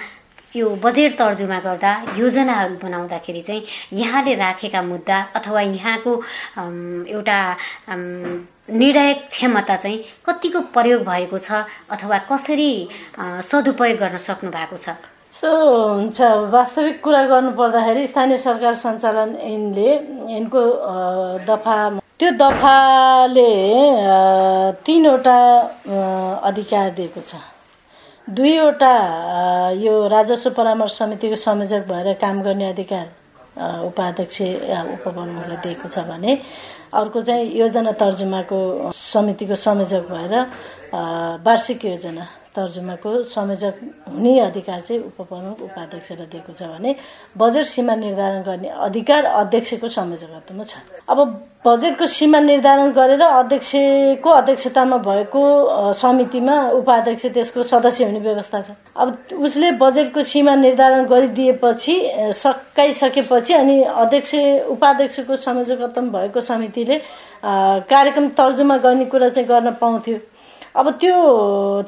यो 0.55 0.67
बजेट 0.78 1.19
तर्जुमा 1.19 1.59
गर्दा 1.59 1.93
योजनाहरू 2.17 2.75
बनाउँदाखेरि 2.78 3.43
चाहिँ 3.43 3.62
यहाँले 3.93 4.35
राखेका 4.38 4.83
मुद्दा 4.83 5.19
अथवा 5.37 5.61
यहाँको 5.75 6.12
एउटा 7.11 7.38
निर्णायक 8.71 9.19
क्षमता 9.28 9.76
चाहिँ 9.76 9.99
कतिको 10.26 10.61
प्रयोग 10.71 11.02
भएको 11.02 11.38
छ 11.38 11.67
अथवा 11.90 12.19
कसरी 12.31 12.73
सदुपयोग 13.19 13.99
गर्न 13.99 14.17
सक्नु 14.17 14.50
भएको 14.50 14.76
छ? 14.78 14.95
सो 15.38 15.50
हुन्छ। 15.95 16.21
वास्तविक 16.50 16.97
कुरा 17.02 17.23
गर्नु 17.30 17.50
पर्दाखेरि 17.54 18.07
स्थानीय 18.07 18.37
सरकार 18.37 18.75
सञ्चालन 18.75 19.35
ऐनले 19.38 19.90
ऐनको 20.35 20.62
दफा 21.47 21.76
त्यो 22.18 22.30
दफाले 22.42 23.50
तिनवटा 24.87 25.38
अधिकार 26.49 26.90
दिएको 26.99 27.21
छ। 27.21 27.38
दुईवटा 28.35 28.95
यो 29.78 29.95
राजस्व 30.11 30.50
परामर्श 30.59 30.99
समितिको 30.99 31.37
संयोजक 31.38 31.87
भएर 31.87 32.12
काम 32.18 32.42
गर्ने 32.42 32.66
अधिकार 32.71 33.07
उपाध्यक्ष 33.87 34.40
उपप्रमुखलाई 34.42 35.57
दिएको 35.62 35.88
छ 35.88 36.02
भने 36.11 36.35
अर्को 36.99 37.21
चाहिँ 37.23 37.47
योजना 37.59 37.92
तर्जुमाको 38.02 38.59
समितिको 38.90 39.54
संयोजक 39.54 40.11
भएर 40.11 40.35
वार्षिक 41.47 41.85
योजना। 41.85 42.26
तर्जुमाको 42.55 43.23
संयोजक 43.25 43.75
हुने 44.09 44.38
अधिकार 44.40 44.81
चाहिँ 44.81 45.02
उपप्रमुख 45.02 45.61
उपाध्यक्षलाई 45.62 46.26
दिएको 46.26 46.52
छ 46.52 46.62
भने 46.71 46.95
बजेट 47.38 47.67
सीमा 47.67 47.95
निर्धारण 47.95 48.43
गर्ने 48.43 48.69
अधिकार 48.88 49.25
अध्यक्षको 49.25 49.88
संयोजकत्वमा 49.88 50.64
छ। 50.64 50.76
अब 51.09 51.19
बजेटको 51.67 52.07
सीमा 52.07 52.38
निर्धारण 52.40 52.90
गरेर 52.93 53.23
अध्यक्षको 53.23 54.31
अध्यक्षतामा 54.31 54.97
भएको 55.07 55.43
समितिमा 55.93 56.57
उपाध्यक्ष 56.71 57.26
त्यसको 57.35 57.62
सदस्य 57.64 58.05
हुने 58.05 58.21
व्यवस्था 58.21 58.61
छ। 58.62 58.71
अब 58.97 59.17
उसले 59.38 59.71
बजेटको 59.78 60.23
सीमा 60.23 60.55
निर्धारण 60.57 61.07
गरिदिएपछि 61.07 61.97
सकाइसकेपछि 62.35 63.55
अनि 63.55 63.83
अध्यक्ष 63.83 64.35
उपाध्यक्षको 64.71 65.37
संयोजकत्वमा 65.37 66.19
भएको 66.19 66.40
समितिले 66.40 67.00
कार्यक्रम 67.45 68.28
तर्जुमा 68.38 68.76
गर्ने 68.78 69.05
कुरा 69.05 69.28
चाहिँ 69.28 69.49
गर्न 69.49 69.71
पाउँथ्यो। 69.81 70.19
अब 70.76 70.90
त्यो 71.00 71.14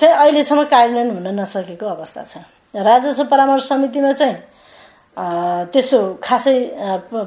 चाहिँ 0.01 0.15
अहिलेसम्म 0.15 0.65
कार्यान्वयन 0.65 1.11
हुन 1.11 1.41
नसकेको 1.41 1.87
अवस्था 1.87 2.23
छ। 2.25 2.33
राजस्व 2.75 3.25
परामर्श 3.27 3.69
समितिमा 3.69 4.13
चाहिँ 4.13 4.37
त्यस्तो 5.73 5.99
खासै 6.23 6.57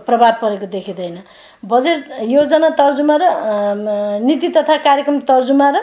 प्रभाव 0.07 0.33
परेको 0.41 0.65
देखिँदैन। 0.65 1.17
बजेट 1.65 1.99
योजना 2.25 2.69
तर्जुमा 2.79 3.15
र 3.21 3.23
नीति 4.23 4.49
तथा 4.55 4.77
कार्यक्रम 4.87 5.19
तर्जुमा 5.29 5.69
र 5.69 5.77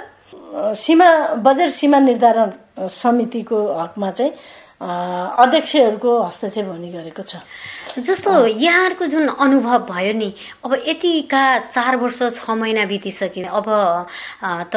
सीमा 0.74 1.08
बजेट 1.44 1.70
सीमा 1.70 1.98
निर्धारण 1.98 2.50
समितिको 2.88 3.58
हकमा 3.78 4.10
चाहिँ 4.10 4.32
अध्यक्षहरूको 4.80 6.10
हस्तक्षेप 6.22 6.66
हुने 6.66 6.88
गरेको 6.92 7.22
छ। 7.22 7.37
जस्तो 8.00 8.32
यहाँहरूको 8.46 9.06
जुन 9.12 9.28
अनुभव 9.28 9.78
भयो 9.84 10.12
नि 10.16 10.32
अब 10.64 10.72
यतिका 10.88 11.42
चार 11.68 11.96
वर्ष 12.00 12.22
छ 12.32 12.50
महिना 12.56 12.84
बितिसक्यो। 12.88 13.44
अब 13.44 13.66
त 14.72 14.75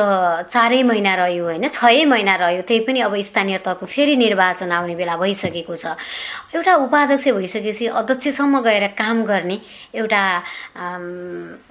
चारै 0.51 0.81
महिना 0.83 1.13
रह्यो 1.15 1.43
होइन 1.45 1.67
छै 1.71 2.03
महिना 2.03 2.35
रह्यो 2.35 2.61
त्यही 2.67 2.79
पनि 2.83 2.99
अब 2.99 3.15
स्थानीय 3.15 3.57
तहको 3.63 3.85
फेरि 3.85 4.15
निर्वाचन 4.19 4.71
आउने 4.75 4.95
बेला 4.99 5.15
भइसकेको 5.15 5.75
छ। 5.75 5.95
एउटा 6.51 6.73
उपाध्यक्ष 6.83 7.27
भइसकेपछि 7.39 7.85
अध्यक्षसम्म 7.87 8.59
गएर 8.59 8.87
काम 8.99 9.23
गर्ने 9.23 9.57
एउटा 9.95 10.23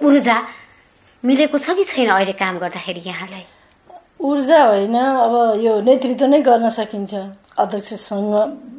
ऊर्जा 0.01 0.37
मिलेको 1.23 1.57
छ 1.57 1.77
कि 1.77 1.83
छैन 1.85 2.09
अहिले 2.09 2.33
काम 2.33 2.57
गर्दाखेरि 2.59 3.01
यहाँलाई? 3.05 3.45
ऊर्जा 4.23 4.63
होइन 4.63 4.95
अब 4.97 5.33
यो 5.63 5.79
नेतृत्व 5.81 6.25
नै 6.25 6.41
गर्न 6.41 6.69
सकिन्छ। 6.69 7.13
अध्यक्षसँग 7.59 8.33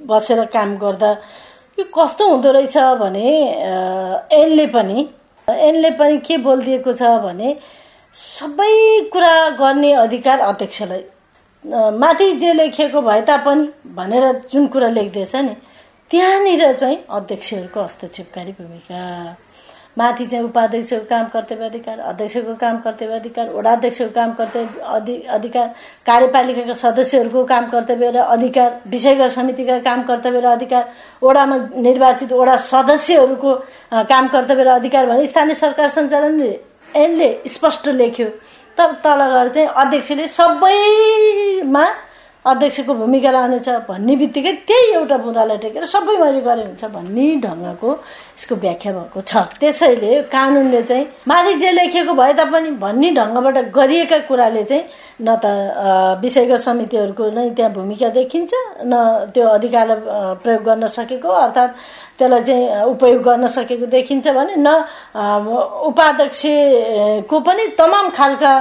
बसेर 0.08 0.44
काम 0.52 0.76
गर्दा 0.78 1.10
यो 1.78 1.84
कस्तो 1.96 2.28
हुँदो 2.28 2.50
रहेछ 2.52 2.76
भने 3.00 3.28
एनले 4.40 4.66
पनि 4.74 5.08
एनले 5.48 5.90
पनि 5.98 6.18
के 6.26 6.36
बोलिदिएको 6.44 6.92
छ 6.92 7.02
भने 7.24 7.56
सबै 8.14 8.74
कुरा 9.12 9.34
गर्ने 9.60 9.92
अधिकार 10.04 10.40
अध्यक्षलाई। 10.40 11.04
माथि 12.00 12.32
जे 12.40 12.52
लेखिएको 12.52 13.00
भए 13.02 13.20
तापनि 13.28 13.92
भनेर 13.94 14.24
जुन 14.52 14.66
कुरा 14.66 14.88
लेखिदिएछ 14.88 15.34
नि 15.36 15.54
त्यहाँनिर 16.10 16.72
चाहिँ 16.72 16.98
अध्यक्षहरूको 17.10 17.82
हस्तक्षेपकारी 17.82 18.52
भूमिका। 18.52 19.00
माथि 19.98 20.26
चाहिँ 20.26 20.44
उपाध्यक्षको 20.44 21.04
काम 21.08 21.26
कर्तव्य 21.32 21.64
अधिकार 21.64 21.98
अध्यक्षको 22.00 22.54
काम 22.60 22.78
कर्तव्य 22.80 23.14
अधिकार 23.14 23.48
वडाध्यक्षको 23.48 24.08
काम 24.14 24.32
कर्तव्य 24.32 24.80
अधि 24.94 25.16
अधिकार 25.30 25.68
कार्यपालिकाका 26.06 26.72
सदस्यहरूको 26.74 27.44
काम 27.44 27.68
कर्तव्य 27.70 28.10
र 28.10 28.16
अधिकार 28.34 28.70
विषयगत 28.86 29.30
समितिका 29.30 29.78
काम 29.86 30.02
कर्तव्य 30.02 30.40
र 30.40 30.46
अधिकार 30.48 30.84
वडामा 31.22 31.56
निर्वाचित 31.78 32.32
वडा 32.32 32.56
सदस्यहरूको 32.64 33.54
काम 34.10 34.28
कर्तव्य 34.28 34.64
र 34.64 34.68
अधिकार 34.70 35.06
भने 35.06 35.26
स्थानीय 35.26 35.54
सरकार 35.54 35.86
सञ्चालनले 35.88 36.50
एनले 36.94 37.30
स्पष्ट 37.48 37.88
लेख्यो। 38.00 38.28
तर 38.78 38.92
तल 39.04 39.20
गएर 39.30 39.48
चाहिँ 39.48 39.68
अध्यक्षले 39.76 40.26
सबैमा 40.28 41.84
अध्यक्षको 42.44 42.94
भूमिका 42.94 43.30
रहनेछ 43.30 43.68
भन्ने 43.88 44.16
बित्तिकै 44.16 44.52
त्यही 44.68 44.92
एउटा 44.94 45.16
बुँदालाई 45.24 45.58
टेकेर 45.64 45.84
सबै 45.94 46.16
मैले 46.20 46.40
गरे 46.44 46.62
हुन्छ 46.64 46.84
भन्ने 46.96 47.24
ढङ्गको 47.44 47.90
यसको 48.36 48.54
व्याख्या 48.64 48.92
भएको 48.92 49.20
छ। 49.20 49.32
त्यसैले 49.60 50.12
कानुनले 50.28 50.82
चाहिँ 50.82 51.06
माथि 51.28 51.54
जे 51.62 51.70
लेखिएको 51.72 52.12
भए 52.14 52.32
तापनि 52.40 52.70
भन्ने 52.84 53.10
ढङ्गबाट 53.16 53.56
गरिएका 53.72 54.18
कुराले 54.28 54.64
चाहिँ 54.64 54.84
न 55.22 55.36
त 55.40 56.20
विषयगत 56.20 56.60
समितिहरूको 56.68 57.24
नै 57.32 57.48
त्यहाँ 57.56 57.72
भूमिका 57.72 58.08
देखिन्छ 58.18 58.52
न 58.84 58.92
त्यो 59.34 59.46
अधिकारलाई 59.56 59.98
प्रयोग 60.42 60.62
गर्न 60.68 60.86
सकेको 60.96 61.28
अर्थात् 61.28 61.72
त्यसलाई 62.18 62.42
चाहिँ 62.42 62.82
उपयोग 62.94 63.22
गर्न 63.22 63.46
सकेको 63.46 63.86
देखिन्छ 63.86 64.28
भने 64.28 64.54
न 64.56 64.68
उपाध्यक्षको 65.88 67.40
पनि 67.46 67.64
तमाम 67.78 68.10
खालका 68.16 68.52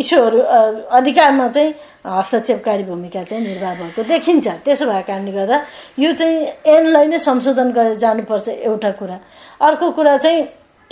इस्युहरू 0.00 0.38
अधिकारमा 0.92 1.48
चाहिँ 1.48 1.74
हस्तक्षेपकारी 2.06 2.84
भूमिका 2.84 3.22
चाहिँ 3.22 3.44
निर्वाह 3.46 3.74
भएको 3.74 4.02
देखिन्छ। 4.04 4.48
त्यसो 4.64 4.84
भएको 4.86 5.06
कारणले 5.06 5.32
गर्दा 5.32 5.56
यो 5.98 6.12
चाहिँ 6.12 6.36
एनलाई 6.66 7.06
नै 7.06 7.18
संशोधन 7.18 7.70
गरेर 7.72 7.94
जानुपर्छ 7.96 8.48
एउटा 8.48 8.90
कुरा। 9.00 9.16
अर्को 9.60 9.90
कुरा 9.96 10.16
चाहिँ 10.18 10.40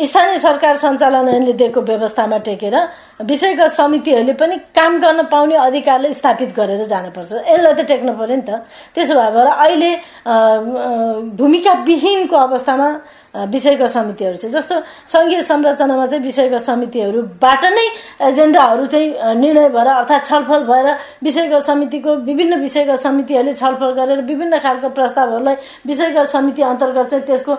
स्थानीय 0.04 0.36
सरकार 0.38 0.76
सञ्चालन 0.76 1.28
ऐनले 1.28 1.52
दिएको 1.52 1.80
व्यवस्थामा 1.80 2.38
टेकेर 2.48 2.74
विषयगत 3.28 3.72
समितिहरूले 3.76 4.32
पनि 4.32 4.56
काम 4.72 5.00
गर्न 5.00 5.22
पाउने 5.32 5.56
अधिकारले 5.56 6.12
स्थापित 6.12 6.50
गरेर 6.56 6.82
जानुपर्छ। 6.84 7.32
यसलाई 7.48 7.74
त 7.74 7.80
टेक्नु 7.88 8.12
पऱ्यो 8.16 8.36
नि 8.36 8.42
त 8.48 8.50
त्यसो 8.94 9.14
भएर 9.14 9.46
अहिले 9.46 9.92
भूमिका 11.36 11.72
विहीनको 11.84 12.36
अवस्थामा 12.36 12.88
विषयगत 13.34 13.88
समितिहरू 13.88 14.36
छ 14.36 14.46
जस्तो 14.50 14.74
सङ्घीय 15.06 15.40
संरचनामा 15.42 16.06
चाहिँ 16.06 16.24
विषयगत 16.24 16.62
समितिहरूबाट 16.66 17.64
नै 17.76 17.86
एजेन्डाहरू 18.28 18.86
चाहिँ 18.86 19.34
निर्णय 19.38 19.68
भएर 19.70 19.88
अर्थात् 19.88 20.26
छलफल 20.26 20.62
भएर 20.70 20.86
विषयगत 21.22 21.62
समितिको 21.62 22.14
विभिन्न 22.26 22.60
विषयगत 22.60 22.98
समितिहरूले 23.06 23.52
छलफल 23.54 23.90
गरेर 24.00 24.20
विभिन्न 24.30 24.58
खालको 24.58 24.88
प्रस्तावहरूलाई 24.98 25.56
विषयगत 25.86 26.26
समिति 26.34 26.62
अन्तर्गत 26.72 27.06
चाहिँ 27.10 27.24
त्यसको 27.26 27.54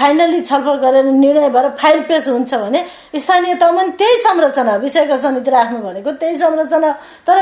फाइनल्ली 0.00 0.40
छलफल 0.40 0.76
गरेर 0.86 1.04
निर्णय 1.04 1.48
भएर 1.50 1.68
फाइल 1.82 2.00
पेस 2.08 2.28
हुन्छ 2.28 2.54
भने 2.54 2.84
स्थानीय 3.20 3.54
तहमा 3.60 3.82
त्यही 4.00 4.16
संरचना 4.24 4.76
विषयगत 4.86 5.20
समिति 5.20 5.50
राख्नु 5.50 5.78
भनेको 5.78 6.10
त्यही 6.16 6.36
संरचना। 6.36 6.90
तर 7.28 7.36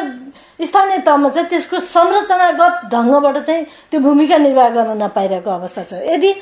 स्थानीय 0.60 0.98
तहमा 1.06 1.28
चाहिँ 1.28 1.48
त्यसको 1.48 1.78
संरचनागत 1.78 2.74
ढङ्गबाट 2.92 3.36
चाहिँ 3.46 3.64
त्यो 3.90 4.00
भूमिका 4.00 4.36
निर्वाह 4.38 4.68
गर्न 4.76 5.02
नपाइरहेको 5.02 5.50
अवस्था 5.50 5.82
छ। 5.90 5.92
यदि 6.04 6.32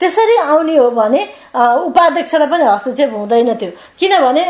त्यसरी 0.00 0.33
आउने 0.38 0.76
हो 0.76 0.90
भने 0.90 1.22
उपाध्यक्षलाई 1.54 2.48
पनि 2.48 2.64
हस्तक्षेप 2.64 3.12
हुँदैन 3.14 3.54
थियो 3.54 3.70
किनभने 3.98 4.44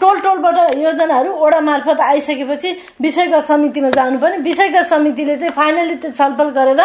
टोल 0.00 0.20
टोलबाट 0.20 0.76
योजनाहरू 0.76 1.32
ओडा 1.44 1.60
मार्फत 1.62 2.00
आइसकेपछि 2.02 2.70
विषयगत 3.02 3.44
समितिमा 3.44 3.90
जानुपर्ने 3.90 4.36
विषयगत 4.42 4.86
समितिले 4.88 5.36
चाहिँ 5.36 5.52
फाइनली 5.52 5.94
त्यो 5.96 6.10
छलफल 6.12 6.48
गरेर 6.58 6.80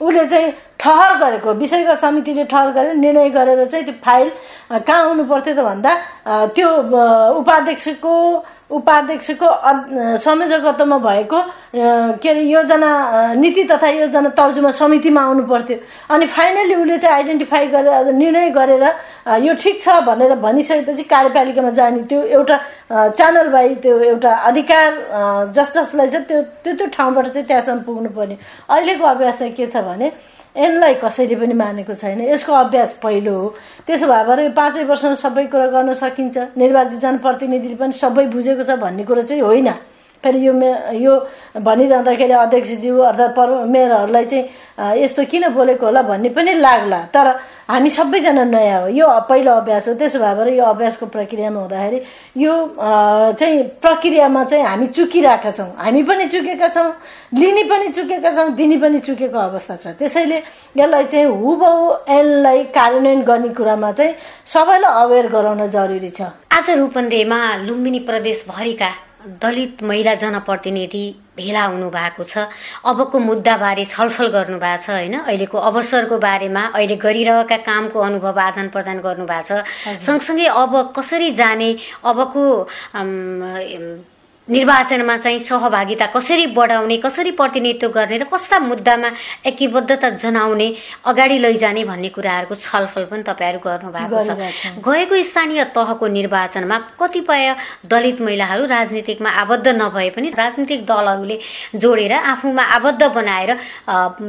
उसले 0.00 0.26
चाहिँ 0.26 0.52
ठहर 0.80 1.16
गरेको 1.18 1.52
विषयगत 1.54 1.98
समितिले 1.98 2.44
ठहर 2.44 2.70
गरेर 2.72 2.94
निर्णय 2.96 3.28
गरेर 3.30 3.64
चाहिँ 3.64 3.84
त्यो 3.84 3.94
फाइल 4.04 4.30
कहाँ 4.70 5.02
आउनु 5.02 5.24
पर्थ्यो 5.24 5.54
त 5.54 5.64
भन्दा 5.64 5.92
त्यो 6.56 6.68
उपाध्यक्षको 7.38 8.14
उपाध्यक्षको 8.72 9.48
संयोजकत्वमा 10.16 10.98
भएको 10.98 11.40
के 12.22 12.28
अरे 12.28 12.42
योजना 12.42 12.88
नीति 13.36 13.64
तथा 13.70 13.88
योजना 13.88 14.28
तर्जुमा 14.32 14.70
समितिमा 14.70 15.20
आउनु 15.22 15.42
पर्थ्यो। 15.46 15.76
अनि 16.10 16.26
फाइनली 16.26 16.74
उसले 16.74 16.98
चाहिँ 16.98 17.16
आइडेन्टिफाई 17.16 17.66
गरेर 17.74 18.12
निर्णय 18.12 18.50
गरेर 18.50 18.84
यो 19.44 19.54
ठिक 19.60 19.82
छ 19.82 20.00
भनेर 20.08 20.34
भनिसकेपछि 20.40 21.02
कार्यपालिकामा 21.04 21.70
जाने 21.70 22.02
त्यो 22.08 22.22
एउटा 22.22 22.56
च्यानल 22.92 23.48
बाई 23.52 23.74
त्यो 23.82 23.98
एउटा 24.02 24.32
अधिकार 24.50 24.90
जस 25.54 25.72
जसलाई 25.76 26.08
चाहिँ 26.08 26.26
त्यो 26.26 26.42
त्यो 26.64 26.74
त्यो 26.76 26.86
ठाउँबाट 26.96 27.26
चाहिँ 27.28 27.46
त्यहाँसम्म 27.46 27.82
पुग्नु 27.82 28.08
पर्ने। 28.16 28.36
अहिलेको 28.70 29.04
अभ्यास 29.06 29.38
चाहिँ 29.38 29.52
के 29.54 29.66
छ 29.66 29.76
भने 29.84 30.12
यसलाई 30.56 30.94
कसैले 31.04 31.36
पनि 31.36 31.54
मानेको 31.54 31.94
छैन। 31.94 32.20
यसको 32.28 32.52
अभ्यास 32.52 33.00
पहिलो 33.02 33.32
हो। 33.32 33.46
त्यसो 33.86 34.06
भए 34.06 34.44
यो 34.44 34.50
पाँचै 34.52 34.84
वर्षमा 34.84 35.14
सबै 35.16 35.46
कुरा 35.48 35.66
गर्न 35.72 35.92
सकिन्छ। 35.92 36.36
निर्वाचित 36.56 37.00
जनप्रतिनिधिले 37.00 37.76
पनि 37.80 37.92
सबै 37.92 38.26
बुझेको 38.28 38.62
छ 38.62 38.76
भन्ने 38.76 39.04
कुरो 39.04 39.22
चाहिँ 39.22 39.42
होइन। 39.42 39.68
फेरि 40.22 40.46
यो 40.46 40.52
मे 40.52 40.70
यो 41.02 41.14
भनिरहँदाखेरि 41.58 42.32
अध्यक्षज्यू 42.32 42.98
अर्थात् 42.98 43.36
पर 43.36 43.48
मेयरहरूलाई 43.66 44.24
चाहिँ 44.24 45.02
यस्तो 45.02 45.24
किन 45.30 45.48
बोलेको 45.54 45.86
होला 45.86 46.02
भन्ने 46.02 46.28
पनि 46.30 46.52
लाग्ला। 46.54 47.00
तर 47.14 47.26
हामी 47.68 47.90
सबैजना 47.90 48.44
नयाँ 48.44 48.80
हो। 48.80 48.88
यो 48.88 49.06
पहिलो 49.28 49.52
अभ्यास 49.52 49.88
हो। 49.88 49.94
त्यसो 49.94 50.18
भएर 50.18 50.48
यो 50.48 50.64
अभ्यासको 50.64 51.06
प्रक्रियामा 51.06 51.60
हुँदाखेरि 51.60 51.98
यो 52.42 52.52
चाहिँ 53.38 53.62
प्रक्रियामा 53.82 54.44
चाहिँ 54.44 54.64
हामी 54.64 54.86
चुकिरहेका 54.86 55.50
छौँ। 55.50 55.70
हामी 55.76 56.02
पनि 56.02 56.26
चुकेका 56.28 56.68
छौँ। 56.68 56.92
लिने 57.34 57.62
पनि 57.70 57.88
चुकेका 57.92 58.30
छौँ। 58.30 58.50
दिने 58.56 58.76
पनि 58.78 58.98
चुकेको 58.98 59.38
अवस्था 59.38 59.76
छ। 59.76 59.86
त्यसैले 59.98 60.42
यसलाई 60.76 61.04
चाहिँ 61.04 61.26
हुबहु 61.26 61.92
एनलाई 62.08 62.62
कार्यान्वयन 62.74 63.22
गर्ने 63.22 63.48
कुरामा 63.54 63.92
चाहिँ 63.92 64.14
सबैलाई 64.46 65.02
अवेर 65.04 65.26
गराउन 65.28 65.66
जरुरी 65.66 66.10
छ। 66.10 66.22
आज 66.52 66.70
रूपन्देहीमा 66.70 67.38
लुम्बिनी 67.66 68.00
प्रदेशभरिका 68.08 68.90
दलित 69.42 69.82
महिला 69.82 70.14
जनप्रतिनिधि 70.14 71.04
भेला 71.36 71.64
हुनु 71.64 71.88
भएको 71.90 72.24
छ। 72.24 72.38
अबको 72.84 73.18
मुद्दाबारे 73.18 73.84
छलफल 73.84 74.28
गर्नु 74.28 74.58
भएको 74.58 74.82
छ 74.82 74.90
होइन? 74.90 75.14
अहिलेको 75.20 75.58
अवसरको 75.58 76.18
बारेमा 76.18 76.62
अहिले 76.74 76.96
गरिरहेका 76.96 77.56
कामको 77.64 77.98
अनुभव 78.00 78.40
आदान 78.40 78.68
प्रदान 78.68 78.98
गर्नु 79.00 79.26
भएको 79.26 79.46
छ 79.48 80.04
सँगसँगै 80.06 80.46
अब 80.46 80.92
कसरी 80.96 81.30
जाने? 81.32 81.70
अबको 82.04 82.44
निर्वाचनमा 84.48 85.16
चाहिँ 85.16 85.38
सहभागिता 85.38 86.06
कसरी 86.06 86.46
बढाउने 86.54 86.96
कसरी 86.98 87.30
प्रतिनिधित्व 87.30 87.88
गर्ने 87.88 88.16
र 88.18 88.24
कस्ता 88.26 88.58
मुद्दामा 88.58 89.10
एकीबद्धता 89.46 90.08
जनाउने 90.18 90.66
अगाडि 91.06 91.38
लैजाने 91.38 91.84
भन्ने 91.84 92.08
कुराहरूको 92.08 92.54
छलफल 92.54 93.04
पनि 93.06 93.22
तपाईँहरू 93.22 93.58
गर्नुभएको 93.62 94.24
छ। 94.24 94.82
गएको 94.82 95.22
स्थानीय 95.22 95.64
तहको 95.70 96.06
निर्वाचनमा 96.08 96.78
कतिपय 97.00 97.54
दलित 97.86 98.20
महिलाहरू 98.20 98.66
राजनीतिकमा 98.66 99.30
आबद्ध 99.30 99.68
नभए 99.78 100.10
पनि 100.10 100.28
राजनीतिक 100.34 100.84
दलहरूले 100.86 101.38
जोडेर 101.78 102.12
आफूमा 102.12 102.62
आबद्ध 102.76 103.02
बनाएर 103.14 103.50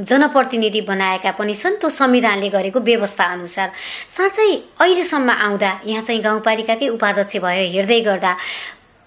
जनप्रतिनिधि 0.06 0.82
बनाएका 0.88 1.32
पनि 1.34 1.56
छन्। 1.56 1.82
त्यो 1.82 1.89
संविधानले 1.89 2.49
गरेको 2.49 2.80
व्यवस्था 2.80 3.26
अनुसार। 3.34 3.71
साँच्चै 4.13 4.47
अहिलेसम्म 4.78 5.30
आउँदा 5.32 5.71
यहाँ 5.86 6.04
चाहिँ 6.04 6.21
गाउँपालिकाकै 6.21 6.88
उपाध्यक्ष 6.88 7.38
भएर 7.41 7.67
हेर्दै 7.73 7.99
गर्दा 8.02 8.38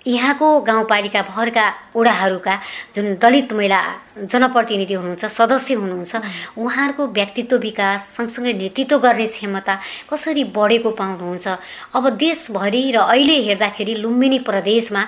यहाँको 0.06 0.48
गाउँपालिका 0.62 1.22
भरका 1.22 1.66
ओडाहरूका 1.96 2.54
जुन 2.96 3.14
दलित 3.22 3.52
महिला 3.52 3.80
जनप्रतिनिधि 4.22 4.94
हुनुहुन्छ 4.94 5.24
सदस्य 5.24 5.74
हुनुहुन्छ 5.74 6.14
उहाँहरूको 6.56 7.06
व्यक्तित्व 7.18 7.56
विकास 7.58 8.08
सँगसँगै 8.16 8.52
नेतृत्व 8.52 8.98
गर्ने 8.98 9.26
क्षमता 9.26 9.78
कसरी 10.10 10.44
बढेको 10.56 10.90
पाउनुहुन्छ? 10.90 11.46
अब 11.94 12.08
देशभरि 12.16 12.82
र 12.94 12.96
अहिले 13.02 13.36
हेर्दाखेरि 13.42 13.94
लुम्बिनी 13.94 14.38
प्रदेशमा 14.46 15.02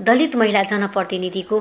दलित 0.00 0.36
महिला 0.36 0.62
जनप्रतिनिधिको 0.70 1.58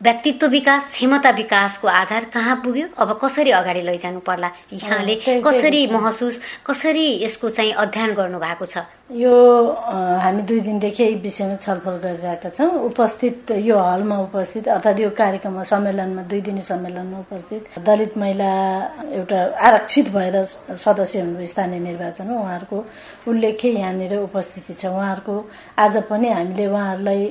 व्यक्तित्व 0.00 0.46
विकास 0.48 0.92
क्षमता 0.92 1.30
विकासको 1.30 1.88
आधार 1.88 2.24
कहाँ 2.32 2.56
पुग्यो? 2.64 2.86
अब 2.96 3.18
कसरी 3.22 3.50
अगाडि 3.50 3.82
लैजानु 3.82 4.20
पर्ला? 4.20 4.50
यहाँले 4.72 5.14
कसरी 5.44 5.86
महसुस 5.92 6.40
कसरी 6.66 7.06
यसको 7.24 7.48
चाहिँ 7.48 7.72
अध्ययन 7.72 8.14
गर्नु 8.14 8.38
भएको 8.38 8.66
छ? 8.66 8.78
यो 9.10 9.32
हामी 10.18 10.42
दुई 10.42 10.60
दिनदेखि 10.60 11.02
यही 11.02 11.14
विषयमा 11.22 11.56
छलफल 11.62 11.96
गरिरहेका 12.02 12.48
छौँ। 12.50 12.90
उपस्थित 12.90 13.50
यो 13.62 13.78
हलमा 13.78 14.18
उपस्थित 14.18 14.68
अर्थात् 14.68 15.00
यो 15.00 15.10
कार्यक्रममा 15.14 15.62
सम्मेलनमा 15.62 16.22
दुई 16.26 16.40
दिने 16.42 16.60
सम्मेलनमा 16.60 17.18
उपस्थित 17.18 17.78
दलित 17.86 18.18
महिला 18.18 18.50
एउटा 19.14 19.38
आरक्षित 19.62 20.10
भएर 20.10 20.42
सदस्य 20.42 21.20
हुनुभयो 21.20 21.46
स्थानीय 21.46 21.80
निर्वाचनमा 21.86 22.34
उहाँहरूको 22.34 22.84
उल्लेख्य 23.30 23.68
यहाँनिर 23.78 24.16
उपस्थिति 24.26 24.74
छ। 24.74 24.86
उहाँहरूको 24.90 25.34
आज 25.78 26.02
पनि 26.10 26.28
हामीले 26.28 26.66
उहाँहरूलाई 26.66 27.22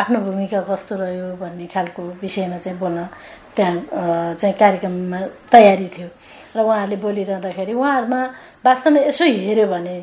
आफ्नो 0.00 0.18
भूमिका 0.24 0.60
कस्तो 0.64 0.96
रह्यो 0.96 1.36
भन्ने 1.36 1.66
खालको 1.68 2.02
विषयमा 2.24 2.58
चाहिँ 2.64 2.78
बोल्न 2.78 3.06
त्यहाँ 3.52 4.34
चाहिँ 4.40 4.54
कार्यक्रममा 4.56 5.20
तयारी 5.52 5.88
थियो। 5.92 6.08
र 6.54 6.60
उहाँहरूले 6.60 6.96
बोलिरहँदाखेरि 7.00 7.72
उहाँहरूमा 7.72 8.20
वास्तवमा 8.64 9.00
यसो 9.08 9.24
हेऱ्यो 9.24 9.66
भने 9.66 9.94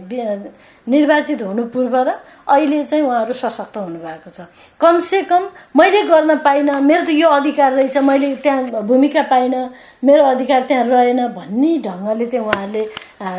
निर्वाचित 0.88 1.42
हुनु 1.42 1.64
पूर्व 1.70 1.96
र 1.98 2.10
अहिले 2.50 2.84
चाहिँ 2.90 3.04
उहाँहरू 3.06 3.34
सशक्त 3.34 3.78
हुनुभएको 3.78 4.30
छ। 4.30 4.50
कमसे 4.82 5.22
कम 5.30 5.44
मैले 5.78 6.02
गर्न 6.10 6.38
पाइनँ 6.42 6.82
मेरो 6.82 7.06
त 7.06 7.10
यो 7.14 7.30
अधिकार 7.30 7.72
रहेछ 7.78 7.98
मैले 8.02 8.36
त्यहाँ 8.42 8.82
भूमिका 8.90 9.22
पाइनँ 9.30 9.62
मेरो 10.02 10.24
अधिकार 10.34 10.62
त्यहाँ 10.66 10.84
रहेन 10.90 11.22
भन्ने 11.38 11.72
ढङ्गले 11.86 12.26
चाहिँ 12.26 12.46
उहाँहरूले 12.46 12.84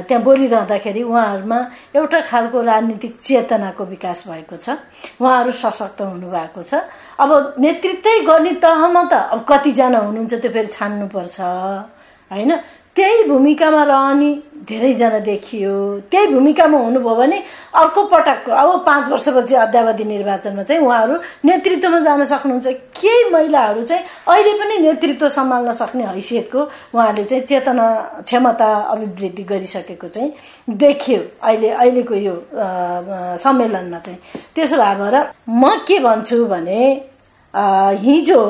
त्यहाँ 0.07 0.23
बोलिरहँदाखेरि 0.23 1.03
उहाँहरूमा 1.03 1.59
एउटा 1.97 2.21
खालको 2.31 2.59
राजनीतिक 2.63 3.19
चेतनाको 3.19 3.85
विकास 3.85 4.29
भएको 4.31 4.57
छ। 4.57 4.79
उहाँहरू 5.19 5.51
सशक्त 5.51 6.01
हुनुभएको 6.01 6.63
छ। 6.63 6.87
अब 7.19 7.31
नेतृत्वै 7.59 8.19
गर्ने 8.31 8.53
तहमा 8.63 9.03
त 9.11 9.13
अब 9.35 9.45
कतिजना 9.51 9.99
हुनुहुन्छ 9.99 10.35
त्यो 10.39 10.51
फेरि 10.55 10.71
छान्नुपर्छ 10.71 11.41
होइन? 12.31 12.51
त्यही 12.97 13.23
भूमिकामा 13.29 13.83
रहने 13.85 14.31
धेरैजना 14.69 15.19
देखियो। 15.25 15.75
त्यही 16.11 16.27
भूमिकामा 16.35 16.79
हुनुभयो 16.79 17.15
भने 17.17 17.39
अर्को 17.81 18.03
पटक 18.13 18.49
अब 18.51 18.85
पाँच 18.87 19.09
वर्षपछि 19.11 19.55
अध्यावधि 19.55 20.05
निर्वाचनमा 20.05 20.63
चाहिँ 20.63 20.83
उहाँहरू 20.83 21.15
नेतृत्वमा 21.45 21.99
जान 22.01 22.23
सक्नुहुन्छ। 22.25 22.67
केही 23.01 23.31
महिलाहरू 23.31 23.83
चाहिँ 23.83 24.05
अहिले 24.29 24.53
पनि 24.61 24.79
नेतृत्व 24.87 25.29
सम्हाल्न 25.29 25.71
सक्ने 25.81 26.05
हैसियतको 26.07 26.61
उहाँले 26.95 27.25
चाहिँ 27.25 27.45
चेतना 27.47 27.87
क्षमता 28.23 28.69
अभिवृद्धि 28.93 29.43
गरिसकेको 29.51 30.09
चाहिँ 30.09 30.33
देखियो 30.69 31.21
अहिले 31.43 31.69
अहिलेको 31.71 32.15
यो 32.15 32.35
सम्मेलनमा 33.43 33.99
चाहिँ। 33.99 34.19
त्यसो 34.55 34.77
भएर 34.77 35.17
म 35.49 35.77
के 35.89 35.99
भन्छु 35.99 36.45
भने 36.47 36.81
हिजो 38.05 38.43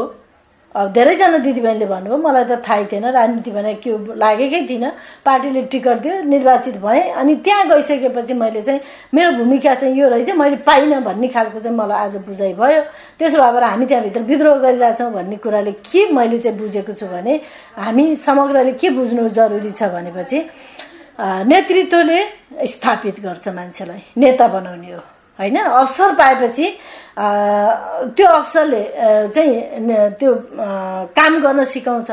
अब 0.70 0.92
धेरैजना 0.94 1.38
दिदीबहिनीले 1.42 1.86
भन्नुभयो 1.86 2.16
मलाई 2.22 2.44
त 2.46 2.62
थाहै 2.62 2.84
थिएन 2.86 3.04
राजनीति 3.10 3.50
भने 3.50 3.74
के 3.82 3.90
लागेकै 4.14 4.60
थिइनँ। 4.70 4.90
पार्टीले 5.26 5.62
टिकट 5.66 5.98
दियो 5.98 6.22
निर्वाचित 6.30 6.76
भएँ। 6.78 7.10
अनि 7.10 7.34
त्यहाँ 7.42 7.66
गइसकेपछि 7.68 8.34
मैले 8.34 8.62
चाहिँ 8.62 8.80
मेरो 9.14 9.30
भूमिका 9.38 9.74
चाहिँ 9.74 9.98
यो 9.98 10.08
रहेछ 10.08 10.30
मैले 10.30 10.56
पाइनँ 10.62 11.02
भन्ने 11.02 11.28
खालको 11.28 11.58
चाहिँ 11.58 11.76
मलाई 11.76 11.98
आज 11.98 12.16
बुझाइ 12.22 12.52
भयो। 12.54 12.82
त्यसो 13.18 13.38
भएर 13.42 13.64
हामी 13.64 13.86
त्यहाँभित्र 13.86 14.20
विद्रोह 14.30 14.56
गरिरहेछौँ 14.62 15.10
भन्ने 15.12 15.36
कुराले 15.42 15.72
के 15.82 16.06
मैले 16.14 16.38
चाहिँ 16.38 16.58
बुझेको 16.58 16.92
छु 16.94 17.06
भने 17.06 17.40
हामी 17.74 18.14
समग्रले 18.14 18.72
के 18.78 18.90
बुझ्नु 18.94 19.28
जरुरी 19.28 19.70
छ 19.70 19.90
भनेपछि 19.90 20.38
नेतृत्वले 21.50 22.18
स्थापित 22.66 23.20
गर्छ 23.20 23.48
मान्छेलाई 23.58 24.02
नेता 24.16 24.46
बनाउने 24.48 24.92
हो। 24.92 25.02
होइन? 25.38 25.56
अवसर 25.56 26.14
पाएपछि 26.14 26.66
त्यो 27.18 28.26
अवसरले 28.28 28.82
चाहिँ 29.34 29.54
त्यो 30.20 30.34
काम 31.16 31.32
गर्न 31.42 31.62
सिकाउँछ 31.72 32.10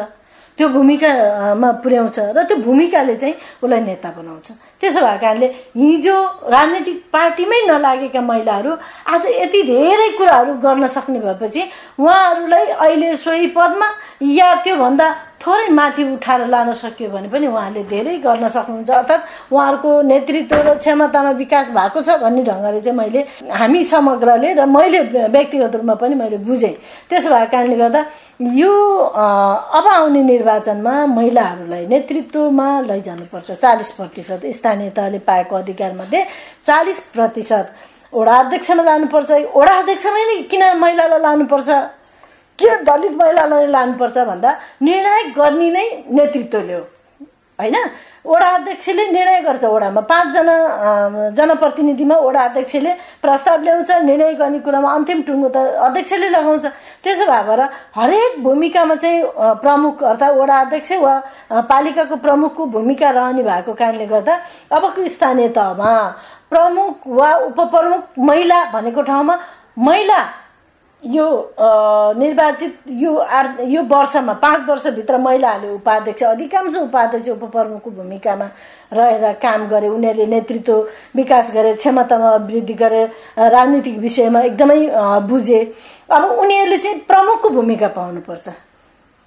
त्यो 0.57 0.67
भूमिकामा 0.73 1.69
पुर्याउँछ 1.85 2.17
र 2.33 2.43
त्यो 2.49 2.57
भूमिकाले 2.65 3.15
चाहिँ 3.15 3.35
उसलाई 3.61 3.81
नेता 3.81 4.09
बनाउँछ। 4.17 4.47
त्यसो 4.81 4.99
भएको 4.99 5.21
कारणले 5.21 5.47
हिजो 5.77 6.17
राजनीतिक 6.49 6.97
पार्टीमै 7.13 7.59
नलागेका 7.67 8.21
महिलाहरू 8.21 8.71
आज 9.13 9.25
यति 9.37 9.61
धेरै 9.69 10.09
कुराहरू 10.17 10.53
गर्न 10.65 10.85
सक्ने 10.89 11.19
भएपछि 11.19 11.61
उहाँहरूलाई 12.01 12.65
अहिले 12.65 13.13
सोही 13.15 13.47
पदमा 13.53 13.87
या 14.33 14.53
त्योभन्दा 14.65 15.07
थोरै 15.47 15.67
माथि 15.71 16.03
उठाएर 16.03 16.45
लान 16.51 16.71
सकियो 16.75 17.09
भने 17.09 17.27
पनि 17.31 17.47
उहाँले 17.47 17.83
धेरै 17.87 18.15
गर्न 18.19 18.47
सक्नुहुन्छ। 18.51 18.89
अर्थात् 18.91 19.23
उहाँहरूको 19.53 19.91
नेतृत्व 20.11 20.55
र 20.67 20.75
क्षमतामा 20.75 21.31
विकास 21.39 21.71
भएको 21.71 21.99
छ 22.03 22.19
भन्ने 22.19 22.43
ढङ्गले 22.43 22.79
चाहिँ 22.83 22.97
मैले 22.99 23.21
हामी 23.55 23.83
समग्रले 23.87 24.53
र 24.59 24.65
मैले 24.67 24.99
व्यक्तिगत 25.31 25.75
रूपमा 25.75 25.95
पनि 26.03 26.15
मैले 26.19 26.37
बुझेँ। 26.43 26.75
त्यसो 27.07 27.29
भएको 27.31 27.51
कारणले 27.51 27.77
गर्दा 27.79 28.01
यो 28.59 28.73
अब 29.71 29.87
आउने 29.87 30.21
निर्वाचनमा 30.23 30.93
महिलाहरूलाई 31.15 31.85
नेतृत्वमा 31.87 32.67
लैजानुपर्छ। 32.91 33.51
चालिस 33.63 33.91
प्रतिशत 33.95 34.41
स्थानीय 34.51 34.89
तहले 34.91 35.19
पाएको 35.23 35.55
अधिकारमध्ये 35.55 36.25
चालिस 36.63 36.99
प्रतिशत 37.15 37.65
वडा 38.13 38.35
अध्यक्षमा 38.35 38.83
लानुपर्छ। 38.83 39.31
वडा 39.55 39.73
अध्यक्षमै 39.79 40.23
नै 40.27 40.41
किन 40.51 40.63
महिलालाई 40.83 41.19
लानुपर्छ? 41.21 41.69
के 42.59 42.75
दलित 42.83 43.13
महिलालाई 43.21 43.67
लानुपर्छ 43.67 44.17
भन्दा 44.17 44.51
निर्णय 44.81 45.23
गर्ने 45.37 45.69
नै 45.71 45.87
नेतृत्वले 46.09 46.73
हो 46.73 46.85
होइन? 47.59 47.75
वडा 48.25 48.47
अध्यक्षले 48.55 49.03
निर्णय 49.11 49.39
गर्छ 49.41 49.63
वडामा। 49.65 50.01
पाँचजना 50.01 50.55
जनप्रतिनिधिमा 51.37 52.15
वडा 52.19 52.41
अध्यक्षले 52.43 52.91
प्रस्ताव 53.21 53.61
ल्याउँछ 53.63 53.91
निर्णय 54.03 54.33
गर्ने 54.41 54.59
कुरामा 54.59 54.93
अन्तिम 54.93 55.21
टुङ्गो 55.27 55.49
त 55.49 55.57
अध्यक्षले 55.87 56.29
लगाउँछ। 56.29 56.65
त्यसो 57.03 57.25
भएर 57.25 57.61
हरेक 57.95 58.43
भूमिकामा 58.43 58.95
चाहिँ 58.95 59.23
प्रमुख 59.63 60.03
अर्थात् 60.03 60.37
वडा 60.37 60.57
अध्यक्ष 60.59 60.91
वा 61.01 61.13
पालिकाको 61.71 62.15
प्रमुखको 62.25 62.65
भूमिका 62.75 63.09
रहने 63.09 63.43
भएको 63.43 63.73
कारणले 63.73 64.05
गर्दा 64.05 64.33
अबको 64.71 65.07
स्थानीय 65.07 65.49
तहमा 65.57 65.93
प्रमुख 66.51 67.07
वा 67.07 67.29
उपप्रमुख 67.47 68.19
महिला 68.19 68.63
भनेको 68.73 69.01
ठाउँमा 69.01 69.39
महिला 69.87 70.19
यो 71.03 71.25
निर्वाचित 72.17 72.77
यो 72.89 73.15
आर् 73.15 73.61
यो 73.69 73.81
वर्षमा 73.89 74.33
पाँच 74.33 74.67
वर्षभित्र 74.69 75.17
महिलाहरूले 75.17 75.73
उपाध्यक्ष 75.73 76.23
अधिकांश 76.23 76.75
उपाध्यक्ष 76.77 77.27
उपप्रमुखको 77.29 77.89
भूमिकामा 77.91 78.45
रहेर 78.93 79.33
काम 79.41 79.67
गरे। 79.69 79.87
उनीहरूले 79.87 80.25
नेतृत्व 80.25 80.73
विकास 81.15 81.51
गरे 81.53 81.73
क्षमतामा 81.73 82.35
वृद्धि 82.35 82.73
गरे 82.73 83.03
राजनीतिक 83.37 83.97
विषयमा 83.99 84.41
एकदमै 84.41 84.79
बुझे। 85.29 85.61
अब 86.09 86.23
उनीहरूले 86.23 86.77
चाहिँ 86.77 86.99
प्रमुखको 87.07 87.49
भूमिका 87.49 87.87
पाउनुपर्छ। 87.87 88.49